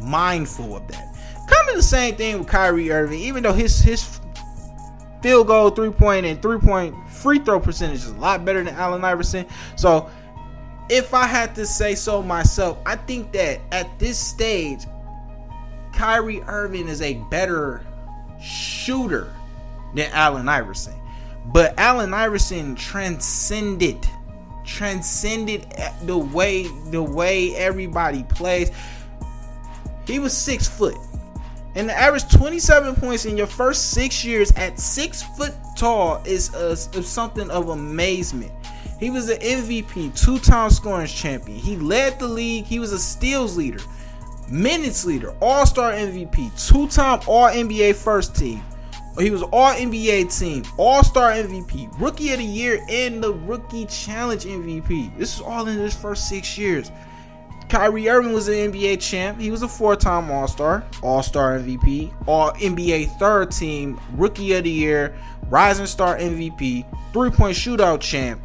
[0.00, 1.14] mindful of that.
[1.46, 4.20] Kind of the same thing with Kyrie Irving, even though his his
[5.22, 8.74] field goal, three point, and three point free throw percentage is a lot better than
[8.74, 9.46] Allen Iverson.
[9.76, 10.10] So
[10.88, 14.84] if I had to say so myself, I think that at this stage,
[15.92, 17.84] Kyrie Irving is a better
[18.40, 19.32] shooter
[19.94, 20.94] than Allen Iverson.
[21.46, 24.06] But Allen Iverson transcended
[24.64, 25.66] transcended
[26.02, 28.70] the way the way everybody plays.
[30.06, 30.96] He was six foot.
[31.74, 36.52] And the average 27 points in your first six years at six foot tall is,
[36.54, 38.50] uh, a, is something of amazement.
[38.98, 41.58] He was an MVP, two time scoring champion.
[41.58, 42.64] He led the league.
[42.64, 43.80] He was a steals leader,
[44.50, 48.62] minutes leader, all star MVP, two time All NBA first team.
[49.18, 53.86] He was All NBA team, All Star MVP, Rookie of the Year, and the Rookie
[53.86, 55.16] Challenge MVP.
[55.18, 56.90] This is all in his first six years.
[57.70, 59.40] Kyrie Irving was an NBA champ.
[59.40, 65.16] He was a four-time All-Star, All-Star MVP, All NBA third team, Rookie of the Year,
[65.48, 68.42] Rising Star MVP, three-point shootout champ,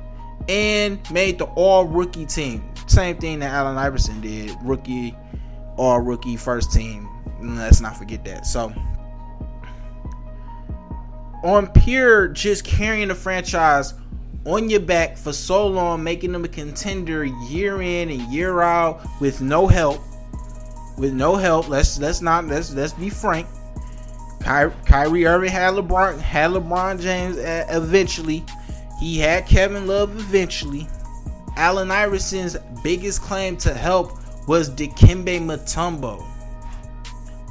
[0.48, 2.72] and made the All-Rookie team.
[2.86, 5.16] Same thing that Allen Iverson did, rookie,
[5.76, 7.10] All-Rookie first team.
[7.42, 8.46] Let's not forget that.
[8.46, 8.72] So
[11.44, 13.96] on pure just carrying the franchise
[14.46, 19.02] on your back for so long, making them a contender year in and year out
[19.20, 20.02] with no help.
[20.98, 23.48] With no help, let's let's not let's let's be frank.
[24.40, 28.46] Ky- Kyrie Irving had LeBron had LeBron James eventually.
[29.00, 30.88] He had Kevin Love eventually.
[31.58, 34.12] Allen Iverson's biggest claim to help
[34.48, 36.26] was Dikembe Mutombo.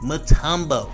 [0.02, 0.90] Mutombo.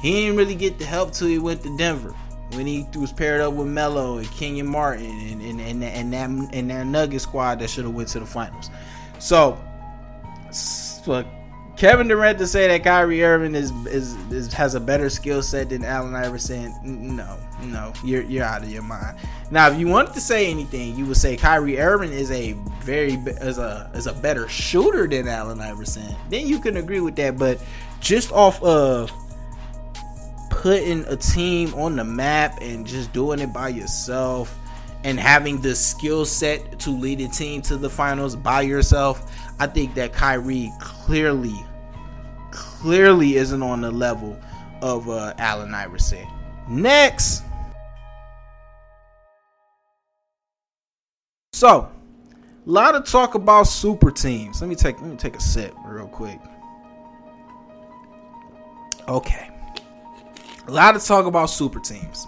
[0.00, 2.14] He didn't really get the help till he went to Denver
[2.52, 6.54] when he was paired up with Melo and Kenyon Martin and and, and, and that
[6.54, 8.70] and that Nugget squad that should have went to the finals.
[9.18, 9.58] So,
[11.04, 11.24] for
[11.78, 15.68] Kevin Durant to say that Kyrie Irving is, is, is has a better skill set
[15.68, 19.16] than Allen Iverson, no, no, you're you're out of your mind.
[19.52, 23.12] Now, if you wanted to say anything, you would say Kyrie Irving is a very
[23.12, 26.16] is a is a better shooter than Allen Iverson.
[26.30, 27.60] Then you can agree with that, but
[28.00, 29.12] just off of
[30.58, 34.58] putting a team on the map and just doing it by yourself
[35.04, 39.68] and having the skill set to lead a team to the finals by yourself, I
[39.68, 41.64] think that Kyrie clearly,
[42.50, 44.36] clearly isn't on the level
[44.82, 46.26] of uh, Allen Iverson.
[46.68, 47.44] Next.
[51.52, 51.90] So, a
[52.64, 54.60] lot of talk about super teams.
[54.60, 56.40] Let me take let me take a sip real quick.
[59.08, 59.47] Okay
[60.68, 62.26] a lot of talk about super teams.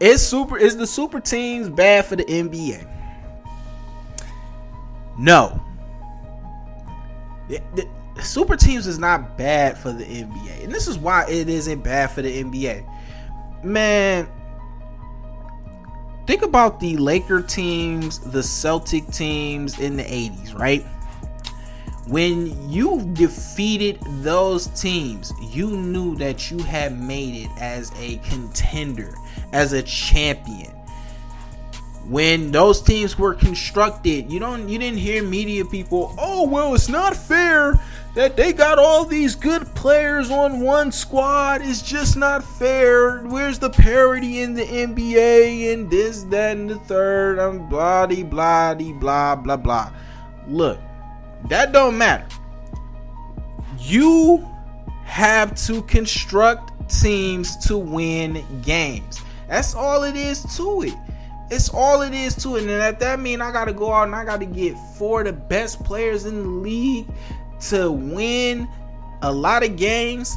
[0.00, 2.88] Is super is the super teams bad for the NBA?
[5.16, 5.62] No.
[7.48, 7.88] The, the,
[8.22, 10.64] super teams is not bad for the NBA.
[10.64, 12.84] And this is why it isn't bad for the NBA.
[13.62, 14.28] Man,
[16.26, 20.84] think about the Laker teams, the Celtic teams in the 80s, right?
[22.06, 29.14] When you defeated those teams, you knew that you had made it as a contender,
[29.52, 30.70] as a champion.
[32.08, 36.88] When those teams were constructed, you don't you didn't hear media people, "Oh, well, it's
[36.88, 37.80] not fair
[38.14, 41.62] that they got all these good players on one squad.
[41.62, 43.20] It's just not fair.
[43.20, 47.38] Where's the parity in the NBA and this, that, and the third?
[47.38, 49.92] I'm blah, blah, blah, blah, blah.
[50.46, 50.78] Look,
[51.48, 52.26] that don't matter.
[53.78, 54.46] You
[55.04, 59.20] have to construct teams to win games.
[59.48, 60.94] That's all it is to it.
[61.50, 62.60] It's all it is to it.
[62.60, 65.32] And that that mean I gotta go out and I gotta get four of the
[65.32, 67.06] best players in the league
[67.68, 68.68] to win
[69.22, 70.36] a lot of games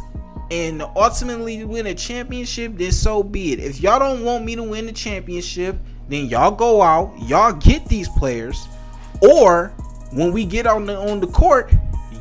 [0.51, 3.59] and ultimately win a championship, then so be it.
[3.59, 5.77] If y'all don't want me to win the championship,
[6.07, 8.67] then y'all go out, y'all get these players,
[9.21, 9.73] or
[10.15, 11.71] when we get on the on the court,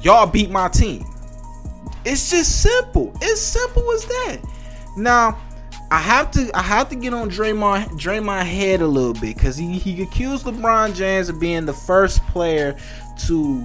[0.02, 1.06] y'all beat my team.
[2.04, 3.12] It's just simple.
[3.22, 4.38] It's simple as that.
[4.96, 5.38] Now,
[5.90, 9.56] I have to I have to get on Draymond Draymond head a little bit because
[9.56, 12.76] he, he accused LeBron James of being the first player
[13.26, 13.62] to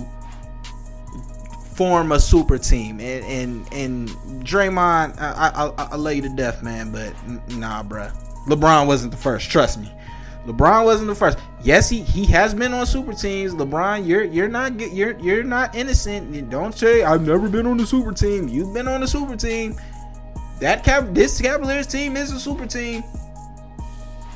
[1.73, 4.09] form a super team and and and
[4.45, 7.13] Draymond I I, I, I lay you to death man but
[7.57, 8.11] nah bruh
[8.45, 9.91] LeBron wasn't the first trust me
[10.45, 11.37] LeBron wasn't the first.
[11.61, 13.53] Yes, he, he has been on super teams.
[13.53, 16.49] LeBron, you're you're not you're you're not innocent.
[16.49, 18.47] Don't say I've never been on the super team.
[18.47, 19.75] You've been on the super team.
[20.59, 23.03] That cap this Cavaliers team is a super team.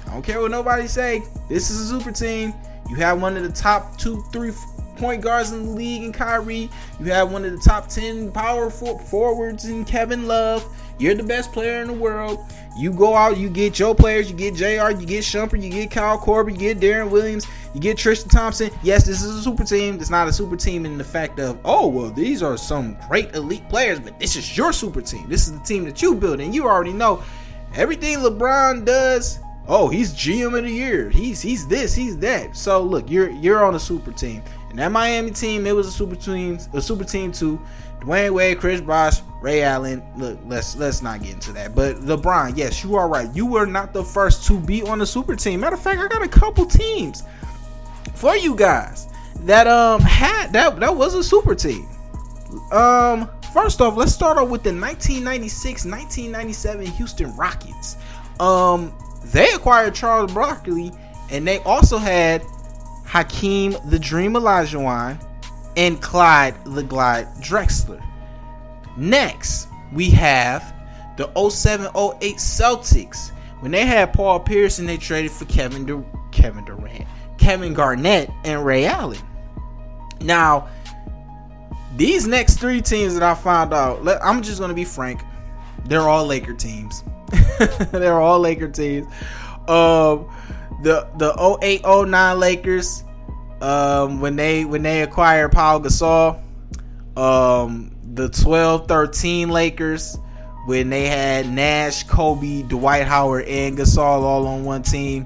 [0.08, 1.24] I don't care what nobody say.
[1.50, 2.54] This is a super team.
[2.90, 4.52] You have one of the top two, three
[4.98, 6.70] point guards in the league in Kyrie.
[7.00, 10.66] You have one of the top 10 power forwards in Kevin Love.
[11.00, 12.40] You're the best player in the world.
[12.76, 15.92] You go out, you get your players, you get JR, you get Shumpert, you get
[15.92, 18.72] Kyle Korver, you get Deron Williams, you get Tristan Thompson.
[18.82, 20.00] Yes, this is a super team.
[20.00, 23.36] It's not a super team in the fact of, oh, well, these are some great
[23.36, 25.30] elite players, but this is your super team.
[25.30, 27.24] This is the team that you build, and you already know
[27.76, 29.40] everything LeBron does.
[29.68, 31.10] Oh, he's GM of the year.
[31.10, 32.56] He's he's this, he's that.
[32.58, 34.44] So look, you're you're on a super team.
[34.74, 37.62] And that Miami team, it was a super team, a super team too.
[38.00, 40.02] Dwyane Wade, Chris Bosh, Ray Allen.
[40.18, 41.76] Look, let's let's not get into that.
[41.76, 43.30] But LeBron, yes, you are right.
[43.36, 45.60] You were not the first to be on the super team.
[45.60, 47.22] Matter of fact, I got a couple teams
[48.16, 49.10] for you guys
[49.42, 51.88] that um had that that was a super team.
[52.72, 57.98] Um, first off, let's start off with the 1996-1997 Houston Rockets.
[58.40, 58.92] Um,
[59.26, 60.92] they acquired Charles Barkley,
[61.30, 62.44] and they also had
[63.14, 65.24] Hakeem the Dream Olajuwon,
[65.78, 68.04] and Clyde the Glide Drexler.
[68.98, 70.74] Next, we have
[71.16, 73.30] the 0708 Celtics.
[73.60, 77.06] When they had Paul Pierce and they traded for Kevin Dur- Kevin Durant,
[77.38, 79.22] Kevin Garnett, and Ray Allen.
[80.20, 80.68] Now,
[81.96, 85.22] these next three teams that I found out, I'm just going to be frank,
[85.86, 87.04] they're all Laker teams.
[87.92, 89.06] they're all Laker teams.
[89.68, 90.28] Um,
[90.84, 93.04] the the 0809 Lakers
[93.62, 96.42] um, when they when they acquired Paul Gasol,
[97.18, 100.18] um, the 12-13 Lakers
[100.66, 105.26] when they had Nash, Kobe, Dwight Howard, and Gasol all on one team.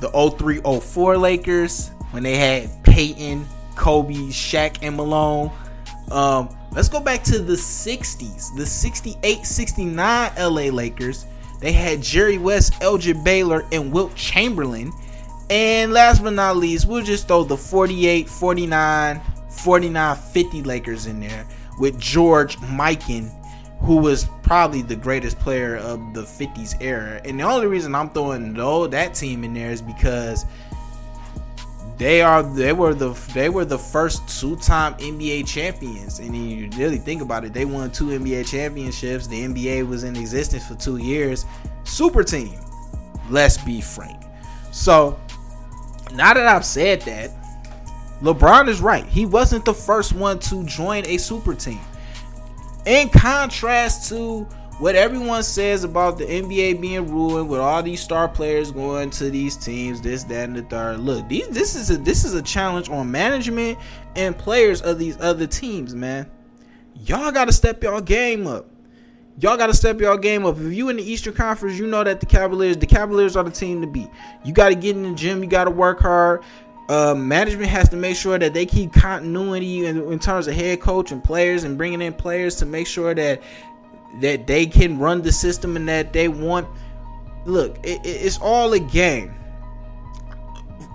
[0.00, 3.46] The 03-04 Lakers when they had Payton,
[3.76, 5.50] Kobe, Shaq, and Malone.
[6.10, 8.56] Um, let's go back to the 60s.
[8.56, 11.26] The 68-69 LA Lakers.
[11.60, 14.92] They had Jerry West, Elgin Baylor, and Wilt Chamberlain.
[15.50, 21.20] And last but not least, we'll just throw the 48, 49, 49, 50 Lakers in
[21.20, 21.46] there
[21.78, 23.30] with George Mikan,
[23.80, 27.20] who was probably the greatest player of the 50s era.
[27.24, 30.44] And the only reason I'm throwing though that team in there is because
[31.98, 36.20] they are they were the they were the first two-time NBA champions.
[36.20, 39.26] And you really think about it, they won two NBA championships.
[39.26, 41.44] The NBA was in existence for 2 years.
[41.84, 42.58] Super team.
[43.28, 44.22] Let's be frank.
[44.70, 45.18] So,
[46.14, 47.30] now that I've said that,
[48.22, 49.04] LeBron is right.
[49.06, 51.80] He wasn't the first one to join a super team.
[52.86, 54.46] In contrast to
[54.78, 59.28] what everyone says about the NBA being ruined with all these star players going to
[59.28, 61.00] these teams, this, that, and the third.
[61.00, 63.78] Look, these this is a this is a challenge on management
[64.14, 66.30] and players of these other teams, man.
[66.94, 68.66] Y'all gotta step y'all game up.
[69.40, 70.56] Y'all gotta step y'all game up.
[70.58, 73.50] If you in the Eastern Conference, you know that the Cavaliers, the Cavaliers are the
[73.50, 74.08] team to beat.
[74.44, 76.42] You gotta get in the gym, you gotta work hard.
[76.88, 80.80] Uh, management has to make sure that they keep continuity in, in, terms of head
[80.80, 83.42] coach and players and bringing in players to make sure that
[84.16, 86.66] that they can run the system and that they want.
[87.44, 89.34] Look, it, it's all a game.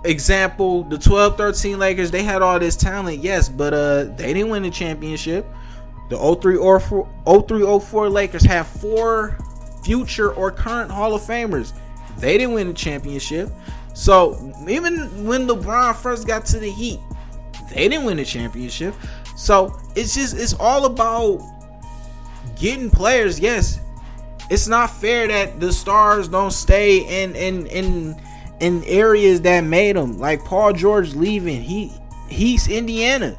[0.04, 4.62] Example: the 12-13 Lakers, they had all this talent, yes, but uh, they didn't win
[4.62, 5.46] the championship.
[6.10, 9.38] The 03 or 04 Lakers have four
[9.82, 11.72] future or current Hall of Famers.
[12.18, 13.50] They didn't win the championship.
[13.94, 17.00] So even when LeBron first got to the Heat,
[17.70, 18.94] they didn't win the championship.
[19.36, 21.40] So it's just it's all about
[22.56, 23.38] getting players.
[23.38, 23.80] Yes,
[24.50, 28.20] it's not fair that the stars don't stay in in in
[28.60, 30.18] in areas that made them.
[30.18, 31.92] Like Paul George leaving, he
[32.28, 33.36] he's Indiana.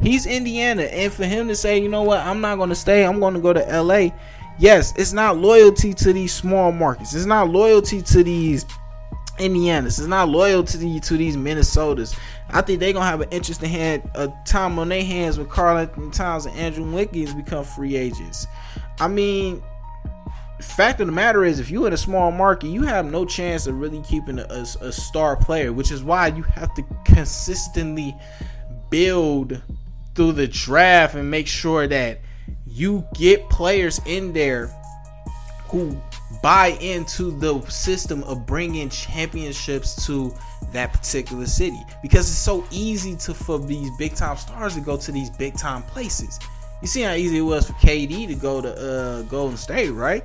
[0.00, 3.04] He's Indiana, and for him to say, you know what, I'm not going to stay.
[3.04, 4.10] I'm going to go to LA.
[4.58, 7.14] Yes, it's not loyalty to these small markets.
[7.14, 8.64] It's not loyalty to these
[9.38, 9.98] Indianas.
[9.98, 12.16] It's not loyalty to these Minnesotas.
[12.50, 16.10] I think they're gonna have an interesting hand, a time on their hands when Karl-Anthony
[16.10, 18.46] Towns and Andrew Wiggins become free agents.
[19.00, 19.62] I mean,
[20.60, 23.66] fact of the matter is, if you're in a small market, you have no chance
[23.66, 28.16] of really keeping a, a, a star player, which is why you have to consistently
[28.90, 29.60] build
[30.14, 32.20] through the draft and make sure that
[32.66, 34.68] you get players in there
[35.68, 36.00] who
[36.42, 40.34] buy into the system of bringing championships to
[40.72, 44.96] that particular city because it's so easy to for these big time stars to go
[44.96, 46.38] to these big time places.
[46.80, 50.24] You see how easy it was for KD to go to uh, Golden State, right?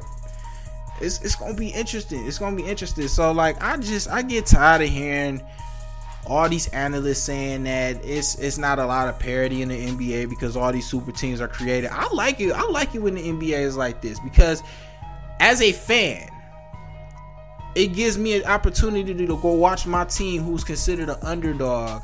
[1.01, 2.25] It's it's gonna be interesting.
[2.27, 3.07] It's gonna be interesting.
[3.07, 5.41] So like I just I get tired of hearing
[6.25, 10.29] all these analysts saying that it's it's not a lot of parity in the NBA
[10.29, 11.89] because all these super teams are created.
[11.91, 12.51] I like it.
[12.51, 14.61] I like it when the NBA is like this because
[15.39, 16.29] as a fan,
[17.75, 22.03] it gives me an opportunity to go watch my team who's considered an underdog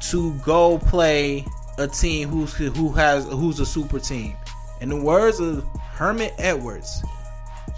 [0.00, 1.44] to go play
[1.78, 4.36] a team who's who has who's a super team.
[4.80, 7.02] In the words of Herman Edwards,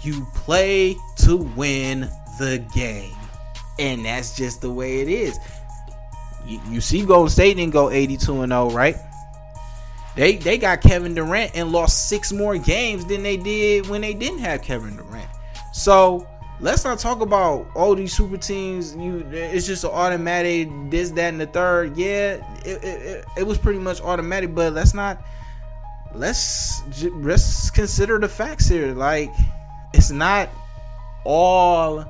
[0.01, 3.15] you play to win the game.
[3.79, 5.39] And that's just the way it is.
[6.45, 8.95] You, you see Golden State didn't go 82 and 0, right?
[10.15, 14.13] They they got Kevin Durant and lost six more games than they did when they
[14.13, 15.29] didn't have Kevin Durant.
[15.71, 16.27] So
[16.61, 18.95] let's not talk about all these super teams.
[18.95, 21.97] You, it's just an automatic this, that, and the third.
[21.97, 25.21] Yeah, it, it, it was pretty much automatic, but let's not.
[26.13, 26.83] Let's
[27.13, 28.93] let's consider the facts here.
[28.93, 29.31] Like,
[29.93, 30.49] it's not
[31.23, 32.05] all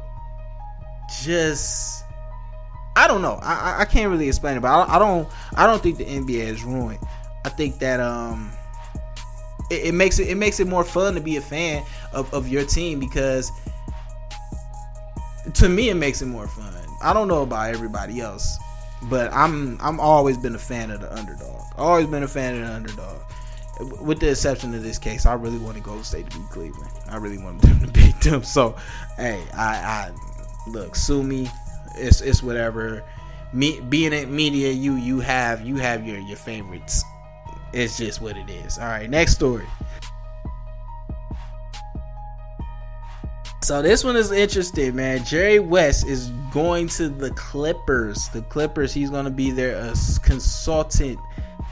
[1.23, 2.03] just.
[2.95, 3.39] I don't know.
[3.41, 5.29] I, I can't really explain it, but I, I don't.
[5.55, 6.99] I don't think the NBA is ruined.
[7.45, 8.51] I think that um
[9.69, 11.83] it, it, makes it it makes it more fun to be a fan
[12.13, 13.51] of, of your team because
[15.53, 16.71] to me it makes it more fun.
[17.01, 18.59] I don't know about everybody else,
[19.03, 21.61] but I'm I'm always been a fan of the underdog.
[21.77, 23.21] Always been a fan of the underdog.
[23.99, 26.91] With the exception of this case, I really want to go State to beat Cleveland.
[27.09, 28.43] I really want them to beat them.
[28.43, 28.75] So,
[29.17, 30.11] hey, I, I
[30.67, 31.49] look, sue me.
[31.95, 33.03] It's it's whatever.
[33.53, 37.03] Me being in media, you you have you have your your favorites
[37.73, 38.77] it's just what it is.
[38.77, 39.65] All right, next story.
[43.63, 45.23] So this one is interesting, man.
[45.23, 48.27] Jerry West is going to the Clippers.
[48.29, 48.91] The Clippers.
[48.91, 51.19] He's going to be there as consultant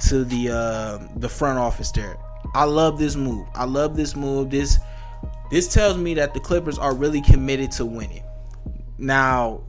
[0.02, 2.16] to the uh, the front office there.
[2.54, 3.48] I love this move.
[3.56, 4.52] I love this move.
[4.52, 4.78] This
[5.50, 8.24] this tells me that the Clippers are really committed to winning.
[9.00, 9.64] Now,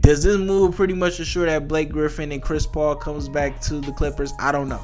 [0.00, 3.80] does this move pretty much assure that Blake Griffin and Chris Paul comes back to
[3.80, 4.32] the Clippers?
[4.40, 4.80] I don't know.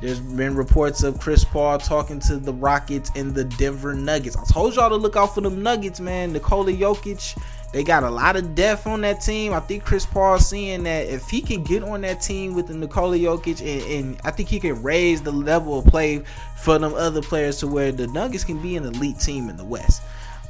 [0.00, 4.36] There's been reports of Chris Paul talking to the Rockets and the Denver Nuggets.
[4.36, 6.32] I told y'all to look out for them Nuggets, man.
[6.32, 7.40] Nikola Jokic,
[7.72, 9.52] they got a lot of depth on that team.
[9.52, 12.74] I think Chris Paul seeing that if he can get on that team with the
[12.74, 16.22] Nikola Jokic, and, and I think he can raise the level of play
[16.56, 19.64] for them other players to where the Nuggets can be an elite team in the
[19.64, 20.02] West.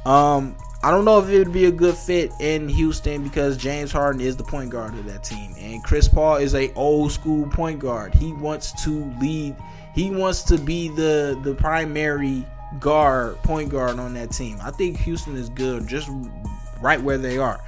[0.05, 0.55] Um,
[0.85, 4.21] I don't know if it would be a good fit in Houston because James Harden
[4.21, 7.79] is the point guard of that team, and Chris Paul is a old school point
[7.79, 8.13] guard.
[8.13, 9.55] He wants to lead.
[9.95, 12.45] He wants to be the the primary
[12.79, 14.59] guard, point guard on that team.
[14.61, 16.07] I think Houston is good, just
[16.79, 17.59] right where they are.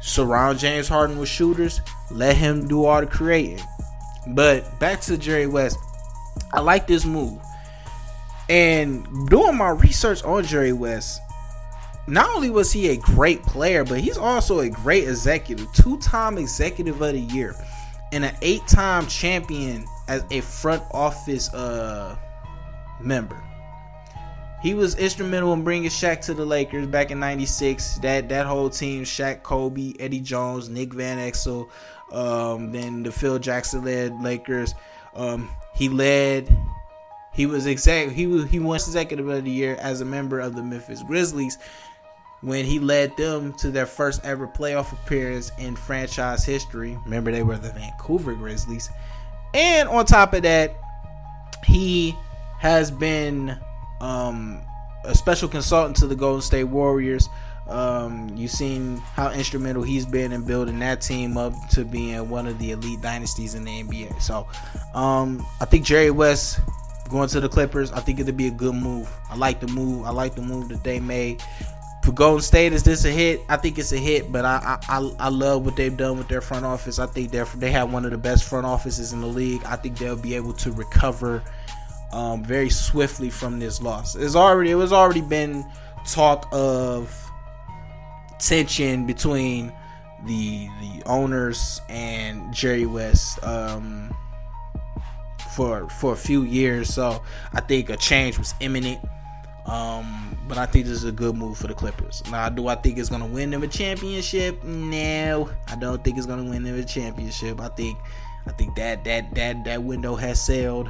[0.00, 1.80] Surround James Harden with shooters.
[2.12, 3.58] Let him do all the creating.
[4.28, 5.76] But back to Jerry West.
[6.52, 7.40] I like this move.
[8.48, 11.22] And doing my research on Jerry West,
[12.08, 17.00] not only was he a great player, but he's also a great executive, two-time executive
[17.00, 17.54] of the year,
[18.12, 22.16] and an eight-time champion as a front office uh,
[23.00, 23.42] member.
[24.62, 27.98] He was instrumental in bringing Shaq to the Lakers back in '96.
[27.98, 31.68] That that whole team: Shaq, Kobe, Eddie Jones, Nick Van Exel,
[32.10, 34.74] um, then the Phil Jackson led Lakers.
[35.14, 36.56] Um, he led.
[37.32, 38.10] He was exact.
[38.12, 41.56] He was he won executive of the year as a member of the Memphis Grizzlies
[42.40, 46.96] when he led them to their first ever playoff appearance in franchise history.
[47.04, 48.90] Remember, they were the Vancouver Grizzlies.
[49.54, 50.76] And on top of that,
[51.64, 52.14] he
[52.58, 53.58] has been
[54.00, 54.62] um,
[55.04, 57.28] a special consultant to the Golden State Warriors.
[57.66, 62.46] Um, you've seen how instrumental he's been in building that team up to being one
[62.46, 64.22] of the elite dynasties in the NBA.
[64.22, 64.46] So
[64.94, 66.60] um, I think Jerry West
[67.10, 69.10] going to the Clippers, I think it'd be a good move.
[69.30, 70.04] I like the move.
[70.06, 71.42] I like the move that they made
[72.08, 73.42] for Golden State, is this a hit?
[73.50, 76.40] I think it's a hit, but I, I I love what they've done with their
[76.40, 76.98] front office.
[76.98, 79.62] I think they they have one of the best front offices in the league.
[79.66, 81.42] I think they'll be able to recover
[82.10, 84.16] um, very swiftly from this loss.
[84.16, 85.70] It's already it was already been
[86.06, 87.14] talk of
[88.38, 89.70] tension between
[90.24, 94.16] the the owners and Jerry West um,
[95.54, 96.88] for for a few years.
[96.94, 98.98] So I think a change was imminent.
[99.68, 102.22] Um, but I think this is a good move for the Clippers.
[102.30, 104.62] Now, do I think it's gonna win them a championship?
[104.64, 107.60] No, I don't think it's gonna win them a championship.
[107.60, 107.98] I think,
[108.46, 110.88] I think that that that that window has sailed.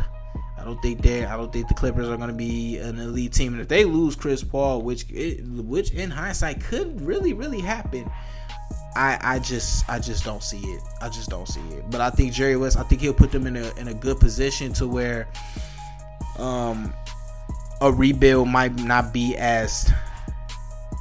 [0.57, 3.33] I don't think they I don't think the Clippers are going to be an elite
[3.33, 3.53] team.
[3.53, 5.07] And if they lose Chris Paul, which
[5.45, 8.11] which in hindsight could really really happen,
[8.97, 10.83] I I just I just don't see it.
[11.01, 11.89] I just don't see it.
[11.91, 14.18] But I think Jerry West, I think he'll put them in a in a good
[14.18, 15.29] position to where
[16.39, 16.93] um
[17.81, 19.93] a rebuild might not be as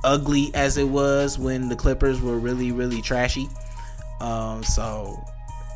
[0.03, 3.47] ugly as it was when the Clippers were really, really trashy.
[4.21, 5.23] Um, so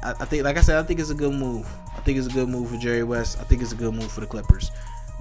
[0.03, 1.67] I, I, think, like I said, I think it's a good move.
[1.95, 3.39] I think it's a good move for Jerry West.
[3.39, 4.71] I think it's a good move for the Clippers.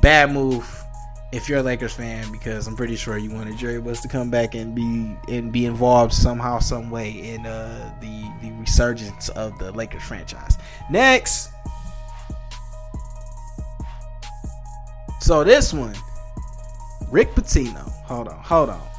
[0.00, 0.84] Bad move
[1.32, 4.30] if you're a Lakers fan, because I'm pretty sure you wanted Jerry West to come
[4.30, 9.56] back and be and be involved somehow, some way in uh, the the resurgence of
[9.58, 10.56] the Lakers franchise.
[10.90, 11.50] Next,
[15.20, 15.94] so this one,
[17.10, 17.90] Rick Pitino.
[18.04, 18.90] Hold on, hold on.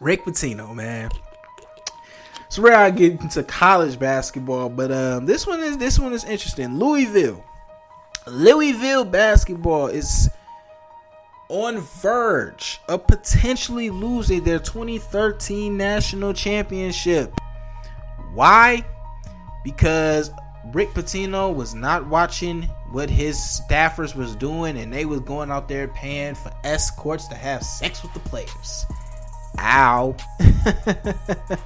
[0.00, 1.10] Rick Pitino, man.
[2.46, 6.24] It's rare I get into college basketball, but um, this one is this one is
[6.24, 6.78] interesting.
[6.78, 7.44] Louisville,
[8.26, 10.30] Louisville basketball is
[11.48, 17.32] on verge of potentially losing their 2013 national championship.
[18.34, 18.84] Why?
[19.64, 20.30] Because
[20.72, 25.68] Rick Pitino was not watching what his staffers was doing, and they was going out
[25.68, 28.86] there paying for escorts to have sex with the players.
[29.58, 30.16] Ow.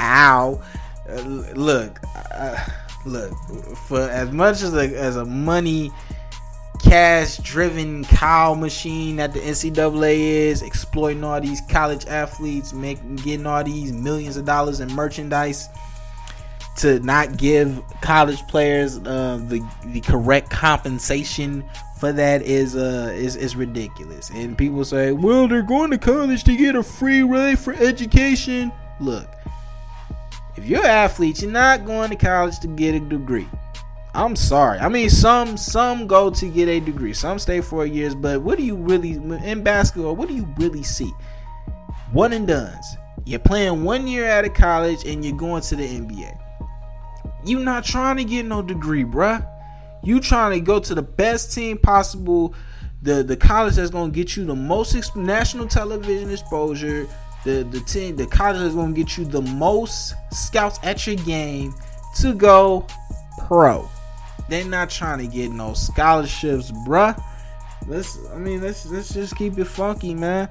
[0.00, 0.62] Ow.
[1.08, 1.22] Uh,
[1.54, 1.98] look,
[2.34, 2.66] uh,
[3.04, 3.32] look,
[3.88, 5.90] for as much as a, as a money
[6.82, 13.46] cash driven cow machine that the NCAA is, exploiting all these college athletes, making getting
[13.46, 15.68] all these millions of dollars in merchandise
[16.76, 21.64] to not give college players uh, the the correct compensation
[21.98, 24.30] for that is uh is is ridiculous.
[24.30, 28.72] And people say, "Well, they're going to college to get a free ride for education."
[29.00, 29.28] Look,
[30.56, 33.48] if you're an athlete, you're not going to college to get a degree.
[34.14, 34.78] I'm sorry.
[34.78, 37.12] I mean, some some go to get a degree.
[37.12, 40.16] Some stay four years, but what do you really in basketball?
[40.16, 41.12] What do you really see?
[42.12, 42.96] One and duns.
[43.24, 46.36] You're playing one year out of college and you're going to the NBA.
[47.44, 49.46] You're not trying to get no degree, bruh.
[50.02, 52.54] You trying to go to the best team possible,
[53.02, 57.06] the the college that's gonna get you the most exp- national television exposure,
[57.44, 61.74] the the team, the college that's gonna get you the most scouts at your game
[62.16, 62.86] to go
[63.46, 63.88] pro.
[64.48, 67.22] They're not trying to get no scholarships, bruh.
[67.86, 70.48] Let's, I mean, let's let's just keep it funky, man.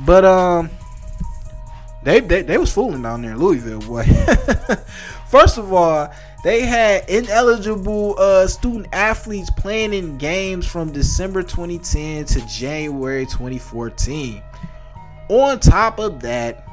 [0.00, 0.70] But um,
[2.02, 4.04] they they, they was fooling down there in Louisville, boy.
[5.32, 6.12] First of all,
[6.44, 14.42] they had ineligible uh, student athletes playing in games from December 2010 to January 2014.
[15.30, 16.66] On top of that,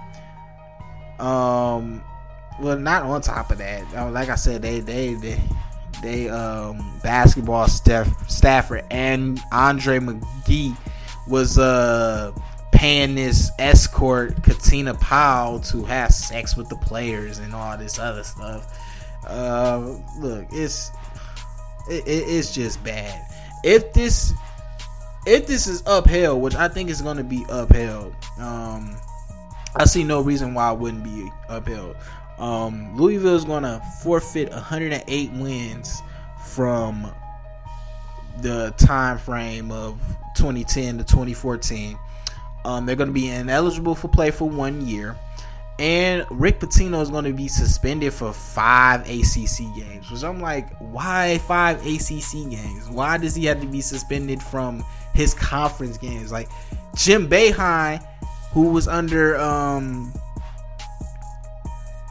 [1.22, 2.04] um,
[2.60, 3.86] well, not on top of that.
[3.96, 5.40] Uh, like I said, they they they
[6.04, 10.76] they um basketball staff staffer and Andre McGee
[11.30, 12.34] was uh
[12.72, 18.24] paying this escort Katina Powell to have sex with the players and all this other
[18.24, 18.78] stuff.
[19.26, 20.92] Uh, look, it's
[21.90, 23.26] it, it's just bad.
[23.64, 24.34] If this
[25.26, 28.96] if this is upheld, which I think is going to be upheld, um,
[29.76, 31.96] I see no reason why it wouldn't be upheld.
[32.38, 36.02] Um, Louisville is going to forfeit 108 wins
[36.46, 37.12] from
[38.42, 40.00] the time frame of
[40.36, 42.00] 2010 to 2014.
[42.66, 45.18] Um, they're going to be ineligible for play for one year.
[45.80, 50.76] And Rick Pitino is going to be suspended for five ACC games, which I'm like,
[50.80, 52.90] why five ACC games?
[52.90, 54.84] Why does he have to be suspended from
[55.14, 56.34] his conference games?
[56.34, 56.50] Like
[56.96, 58.06] Jim Boeheim,
[58.52, 60.14] who was under um,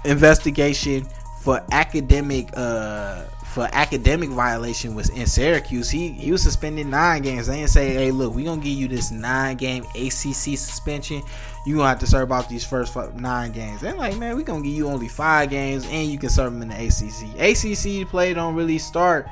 [0.07, 1.07] investigation
[1.43, 5.91] for academic uh, for academic violation was in Syracuse.
[5.91, 7.47] He he was suspended nine games.
[7.47, 11.23] They didn't say, hey, look, we're gonna give you this nine game ACC suspension.
[11.67, 13.81] You gonna have to serve out these first nine games.
[13.81, 16.63] They're like, man, we gonna give you only five games, and you can serve them
[16.63, 18.05] in the ACC.
[18.05, 19.27] ACC play don't really start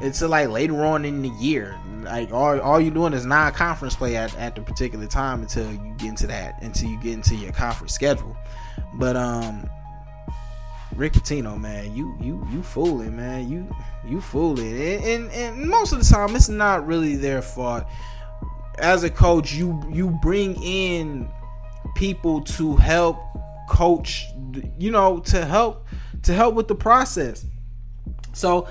[0.00, 1.78] until like later on in the year.
[2.02, 5.94] Like all, all you're doing is non-conference play at, at the particular time until you
[5.98, 8.36] get into that until you get into your conference schedule.
[8.94, 9.68] But um
[10.96, 13.50] Rick Pitino, man, you you you fooling, man.
[13.50, 13.74] You
[14.06, 17.84] you fooling, and, and and most of the time it's not really their fault.
[18.78, 21.28] As a coach, you you bring in
[21.94, 23.18] people to help
[23.68, 24.26] coach,
[24.78, 25.86] you know, to help
[26.22, 27.44] to help with the process.
[28.32, 28.68] So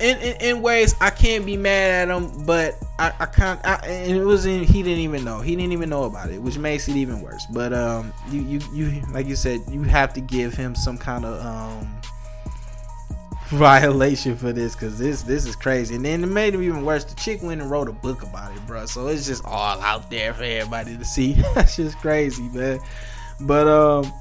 [0.00, 3.64] in, in, in, ways I can't be mad at him, but I, I can't.
[3.64, 5.40] I, and it was in, he didn't even know.
[5.40, 7.46] He didn't even know about it, which makes it even worse.
[7.46, 11.24] But um, you you you like you said, you have to give him some kind
[11.24, 12.00] of um
[13.50, 15.96] violation for this because this this is crazy.
[15.96, 17.04] And then it made him even worse.
[17.04, 18.86] The chick went and wrote a book about it, bro.
[18.86, 21.32] So it's just all out there for everybody to see.
[21.54, 22.80] That's just crazy, man.
[23.40, 24.12] But um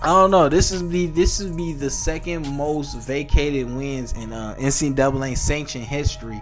[0.00, 0.48] I don't know.
[0.48, 5.84] This is the this would be the second most vacated wins in uh, NCAA sanctioned
[5.84, 6.40] history.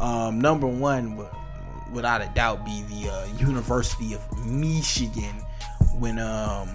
[0.00, 1.16] Um, number one,
[1.92, 5.34] without a doubt, be the uh, University of Michigan
[5.98, 6.68] when um,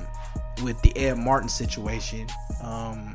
[0.64, 2.28] with the Ed Martin situation.
[2.64, 3.14] Um,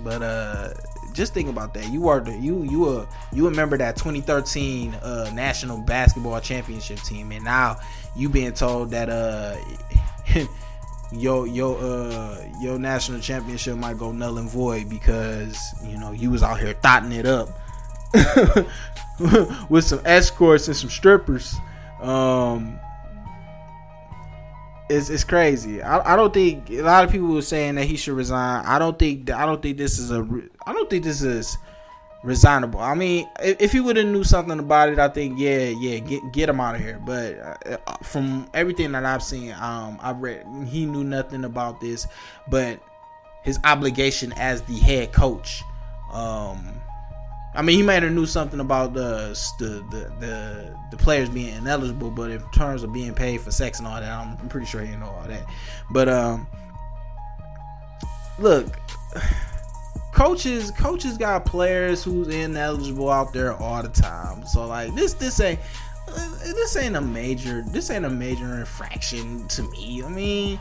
[0.00, 0.74] But uh,
[1.12, 1.90] just think about that.
[1.92, 7.32] You are the you you uh you remember that 2013 uh national basketball championship team,
[7.32, 7.78] and now
[8.16, 9.56] you being told that uh
[11.12, 16.30] your your uh your national championship might go null and void because you know you
[16.30, 17.48] was out here thotting it up
[19.68, 21.54] with some escorts and some strippers.
[22.00, 22.78] Um,
[24.88, 25.82] it's, it's crazy.
[25.82, 28.64] I, I don't think a lot of people were saying that he should resign.
[28.66, 30.26] I don't think I don't think this is a
[30.66, 31.56] I don't think this is
[32.22, 32.80] resignable.
[32.80, 36.32] I mean, if, he would have knew something about it, I think yeah, yeah, get
[36.32, 37.00] get him out of here.
[37.04, 42.06] But uh, from everything that I've seen, um, I've read he knew nothing about this,
[42.48, 42.80] but
[43.42, 45.62] his obligation as the head coach,
[46.12, 46.80] um,
[47.54, 51.54] I mean, he might have knew something about the the, the the the players being
[51.56, 54.82] ineligible, but in terms of being paid for sex and all that, I'm pretty sure
[54.82, 55.44] he know all that.
[55.90, 56.46] But um,
[58.38, 58.78] look,
[60.22, 64.46] coaches coaches got players who's ineligible out there all the time.
[64.46, 65.58] So like this this ain't
[66.44, 70.02] this ain't a major this ain't a major infraction to me.
[70.04, 70.60] I mean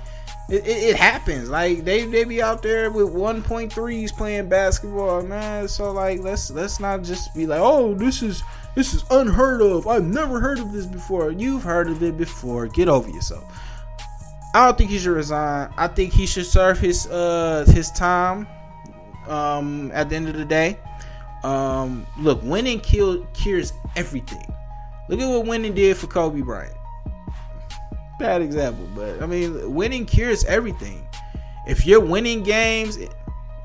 [0.49, 1.49] it, it, it, happens.
[1.49, 5.67] Like they they be out there with 1.3s playing basketball, man.
[5.67, 8.43] So like let's let's not just be like, oh, this is
[8.75, 9.87] this is unheard of.
[9.87, 11.31] I've never heard of this before.
[11.31, 12.67] You've heard of it before.
[12.67, 13.43] Get over yourself.
[14.53, 15.71] I don't think he should resign.
[15.77, 18.47] I think he should serve his uh his time.
[19.31, 20.77] Um, at the end of the day,
[21.43, 24.53] um, look, winning kill cures everything.
[25.09, 26.75] Look at what winning did for Kobe Bryant
[28.21, 31.05] bad example, but I mean, winning cures everything.
[31.67, 32.97] If you're winning games,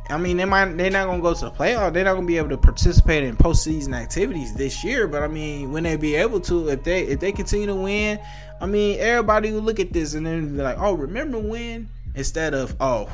[0.09, 1.93] I mean, they might they're not gonna go to the playoff.
[1.93, 5.07] They're not gonna be able to participate in postseason activities this year.
[5.07, 8.19] But I mean, when they be able to, if they if they continue to win,
[8.61, 12.55] I mean, everybody will look at this and then be like, "Oh, remember when?" Instead
[12.55, 13.11] of, "Oh,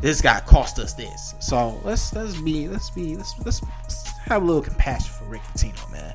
[0.00, 4.42] this guy cost us this." So let's let's be let's be let's let's, let's have
[4.42, 6.14] a little compassion for Rick Pitino, man.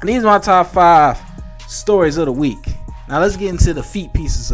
[0.00, 1.18] And these are my top five
[1.68, 2.66] stories of the week.
[3.08, 4.52] Now let's get into the feet pieces.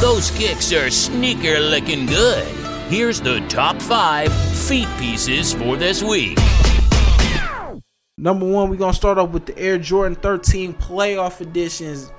[0.00, 2.46] Those kicks are sneaker looking good.
[2.88, 6.38] Here's the top five feet pieces for this week.
[8.18, 12.12] Number one, we're gonna start off with the Air Jordan 13 playoff editions.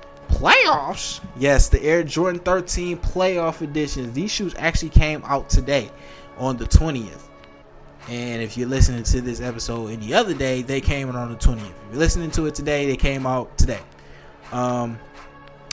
[0.44, 1.22] Playoffs?
[1.38, 4.12] Yes, the Air Jordan 13 playoff editions.
[4.12, 5.90] These shoes actually came out today
[6.36, 7.22] on the 20th.
[8.10, 11.38] And if you're listening to this episode any other day, they came out on the
[11.38, 11.60] 20th.
[11.60, 13.80] If you're listening to it today, they came out today.
[14.52, 14.98] Um,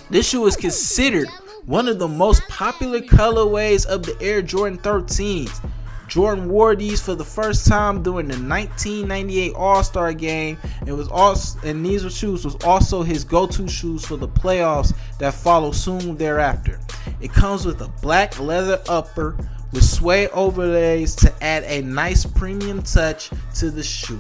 [0.09, 1.28] this shoe is considered
[1.65, 5.69] one of the most popular colorways of the Air Jordan 13s.
[6.12, 10.57] Jordan wore these for the first time during the 1998 All-Star game.
[10.86, 15.34] It was also and these shoes was also his go-to shoes for the playoffs that
[15.34, 16.82] follow soon thereafter.
[17.22, 19.38] It comes with a black leather upper
[19.72, 24.20] with suede overlays to add a nice premium touch to the shoe.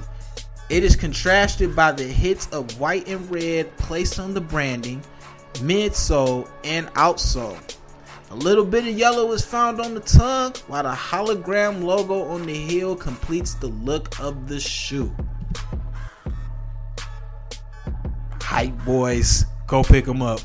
[0.69, 5.03] It is contrasted by the hits of white and red placed on the branding,
[5.55, 7.59] midsole, and outsole.
[8.31, 12.45] A little bit of yellow is found on the tongue, while the hologram logo on
[12.45, 15.13] the heel completes the look of the shoe.
[18.41, 20.39] Hype boys, go pick them up.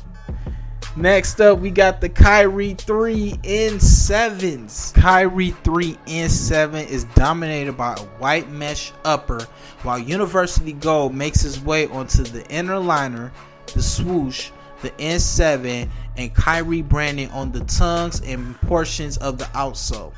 [0.97, 4.93] Next up, we got the Kyrie 3 N7s.
[4.93, 9.47] Kyrie 3 N7 is dominated by a white mesh upper,
[9.83, 13.31] while University Gold makes its way onto the inner liner,
[13.73, 20.13] the swoosh, the N7, and Kyrie branding on the tongues and portions of the outsole.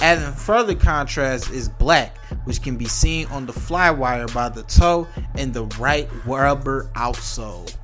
[0.00, 5.06] Adding further contrast is black, which can be seen on the flywire by the toe
[5.36, 7.74] and the right rubber outsole.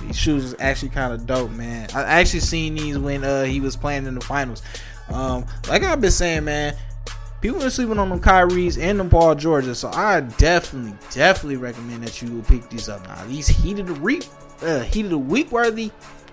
[0.00, 1.88] These shoes is actually kind of dope, man.
[1.94, 4.62] I actually seen these when uh, he was playing in the finals.
[5.08, 6.76] Um, like I've been saying, man,
[7.40, 9.74] people are sleeping on them Kyrie's and them Paul Georgia.
[9.74, 13.06] So I definitely, definitely recommend that you pick these up.
[13.06, 14.26] Now these heated the week,
[14.62, 15.90] uh, heated the week worthy,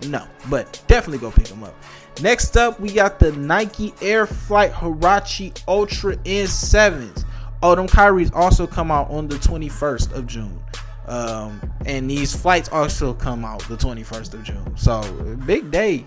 [0.07, 1.75] no, but definitely go pick them up.
[2.21, 7.25] Next up, we got the Nike Air Flight Huarache Ultra N7s.
[7.61, 10.61] Oh, them Kyrie's also come out on the 21st of June.
[11.07, 14.77] Um, and these flights also come out the 21st of June.
[14.77, 15.01] So
[15.45, 16.05] big day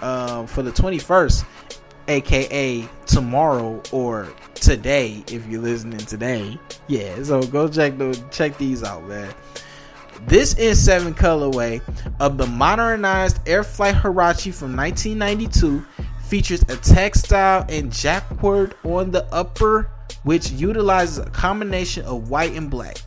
[0.00, 1.44] uh, for the 21st,
[2.08, 6.58] aka tomorrow or today if you're listening today.
[6.88, 9.32] Yeah, so go check the check these out, man.
[10.26, 11.80] This N7 colorway
[12.20, 15.84] of the modernized Airflight Huarache from 1992
[16.26, 19.90] features a textile and jacquard on the upper,
[20.24, 22.98] which utilizes a combination of white and black.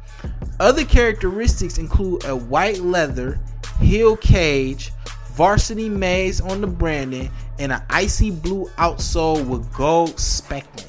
[0.60, 3.40] Other characteristics include a white leather
[3.80, 4.92] heel cage,
[5.34, 10.88] varsity maize on the branding, and an icy blue outsole with gold speckling.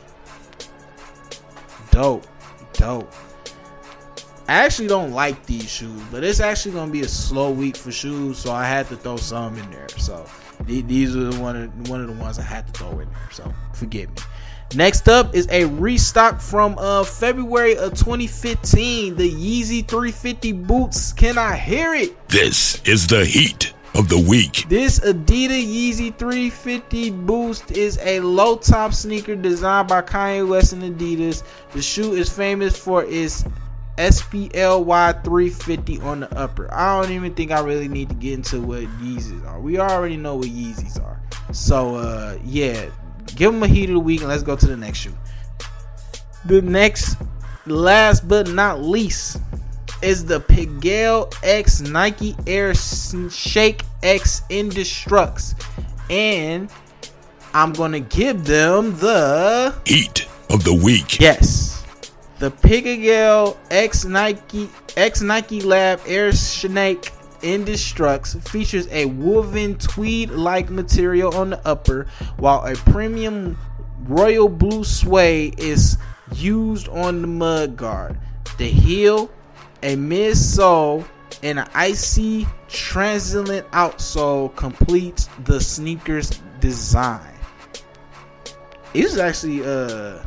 [1.90, 2.26] Dope,
[2.72, 3.12] dope.
[4.48, 7.92] I actually don't like these shoes, but it's actually gonna be a slow week for
[7.92, 9.88] shoes, so I had to throw some in there.
[9.96, 10.26] So
[10.64, 13.28] these are one of one of the ones I had to throw in there.
[13.30, 14.16] So forgive me.
[14.74, 19.16] Next up is a restock from uh February of 2015.
[19.16, 21.12] The Yeezy 350 Boosts.
[21.12, 22.28] Can I hear it?
[22.28, 24.64] This is the heat of the week.
[24.68, 30.82] This Adidas Yeezy 350 Boost is a low top sneaker designed by Kanye West and
[30.82, 31.42] Adidas.
[31.72, 33.44] The shoe is famous for its
[34.10, 36.72] SPLY 350 on the upper.
[36.72, 39.60] I don't even think I really need to get into what Yeezys are.
[39.60, 41.20] We already know what Yeezys are.
[41.52, 42.90] So uh yeah,
[43.36, 45.14] give them a heat of the week and let's go to the next shoe.
[46.44, 47.16] The next,
[47.66, 49.40] last but not least,
[50.02, 55.54] is the Pigalle X Nike Air Shake X Ndestrukts.
[56.10, 56.68] And
[57.54, 61.20] I'm going to give them the heat of the week.
[61.20, 61.71] Yes.
[62.42, 71.32] The Pigalle X Nike X Nike Lab Air Shake Ndestrukts features a woven tweed-like material
[71.36, 73.56] on the upper, while a premium
[74.08, 75.98] royal blue suede is
[76.34, 78.18] used on the mud guard.
[78.58, 79.30] The heel,
[79.84, 81.06] a midsole,
[81.44, 87.36] and an icy translucent outsole completes the sneaker's design.
[88.94, 90.18] Is actually uh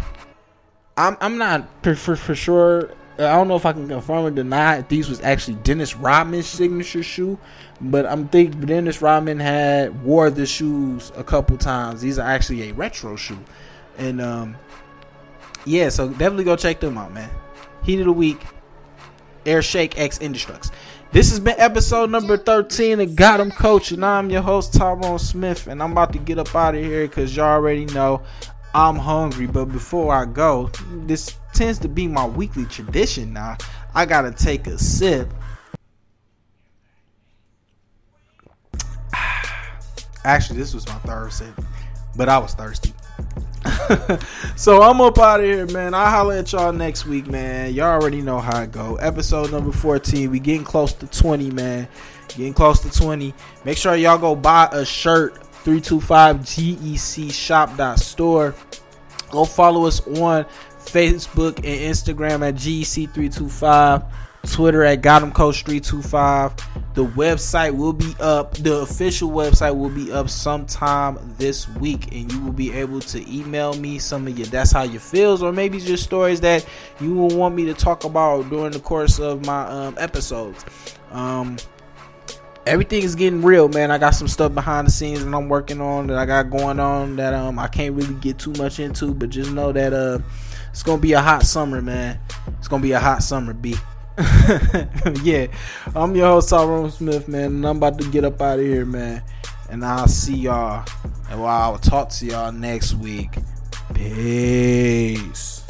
[0.98, 4.32] I'm I'm not for, for, for sure I don't know if I can confirm or
[4.32, 7.40] deny if these was actually Dennis Rodman's signature shoe,
[7.80, 12.02] but I'm thinking Dennis Rodman had wore the shoes a couple times.
[12.02, 13.40] These are actually a retro shoe,
[13.98, 14.58] and um,
[15.64, 17.30] yeah, so definitely go check them out, man.
[17.84, 18.42] Heat of the week,
[19.46, 20.72] Air Shake X Ndestrukts.
[21.14, 25.20] This has been episode number 13 of Got 'em Coach, and I'm your host Tyrone
[25.20, 28.24] Smith, and I'm about to get up out of here because y'all already know
[28.76, 29.48] I'm hungry.
[29.48, 30.70] But before I go,
[31.08, 33.56] this tends to be my weekly tradition now.
[33.96, 35.30] I gotta take a sip.
[40.26, 41.54] Actually, this was my third sip,
[42.18, 42.92] but I was thirsty.
[44.58, 45.94] so I'm up out of here, man.
[45.94, 47.74] I'll holler at y'all next week, man.
[47.74, 48.98] Y'all already know how it go.
[48.98, 50.30] Episode number 14.
[50.30, 51.88] We getting close to 20, man.
[52.28, 53.34] Getting close to 20.
[53.64, 55.45] Make sure y'all go buy a shirt.
[55.66, 58.54] 325 GEC shop.store.
[59.32, 60.46] Go follow us on
[60.78, 64.06] Facebook and Instagram at GEC325,
[64.52, 66.94] Twitter at GotEmCoach325.
[66.94, 72.32] The website will be up, the official website will be up sometime this week, and
[72.32, 75.52] you will be able to email me some of your that's how you feels, or
[75.52, 76.64] maybe just stories that
[77.02, 80.64] you will want me to talk about during the course of my um, episodes.
[81.10, 81.58] Um,
[82.66, 83.92] everything is getting real, man.
[83.92, 86.80] I got some stuff behind the scenes that I'm working on that I got going
[86.80, 90.20] on that um I can't really get too much into, but just know that uh
[90.72, 92.20] it's gonna be a hot summer, man.
[92.60, 93.76] It's gonna be a hot summer, B.
[95.24, 95.48] yeah,
[95.94, 98.86] I'm your host Tyrone Smith, man, and I'm about to get up out of here,
[98.86, 99.22] man.
[99.70, 100.86] And I'll see y'all,
[101.30, 103.32] and well, I'll talk to y'all next week.
[103.94, 105.65] Peace.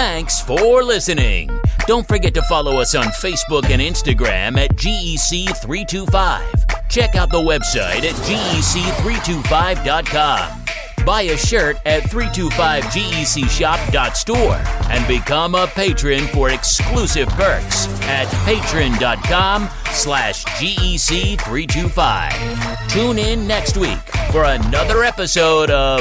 [0.00, 1.50] Thanks for listening.
[1.86, 6.88] Don't forget to follow us on Facebook and Instagram at GEC325.
[6.88, 10.64] Check out the website at GEC325.com.
[11.04, 20.46] Buy a shirt at 325GECshop.store and become a patron for exclusive perks at patreon.com slash
[20.46, 22.88] GEC325.
[22.88, 23.98] Tune in next week
[24.32, 26.00] for another episode of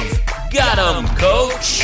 [0.53, 1.83] Got 'em, Coach!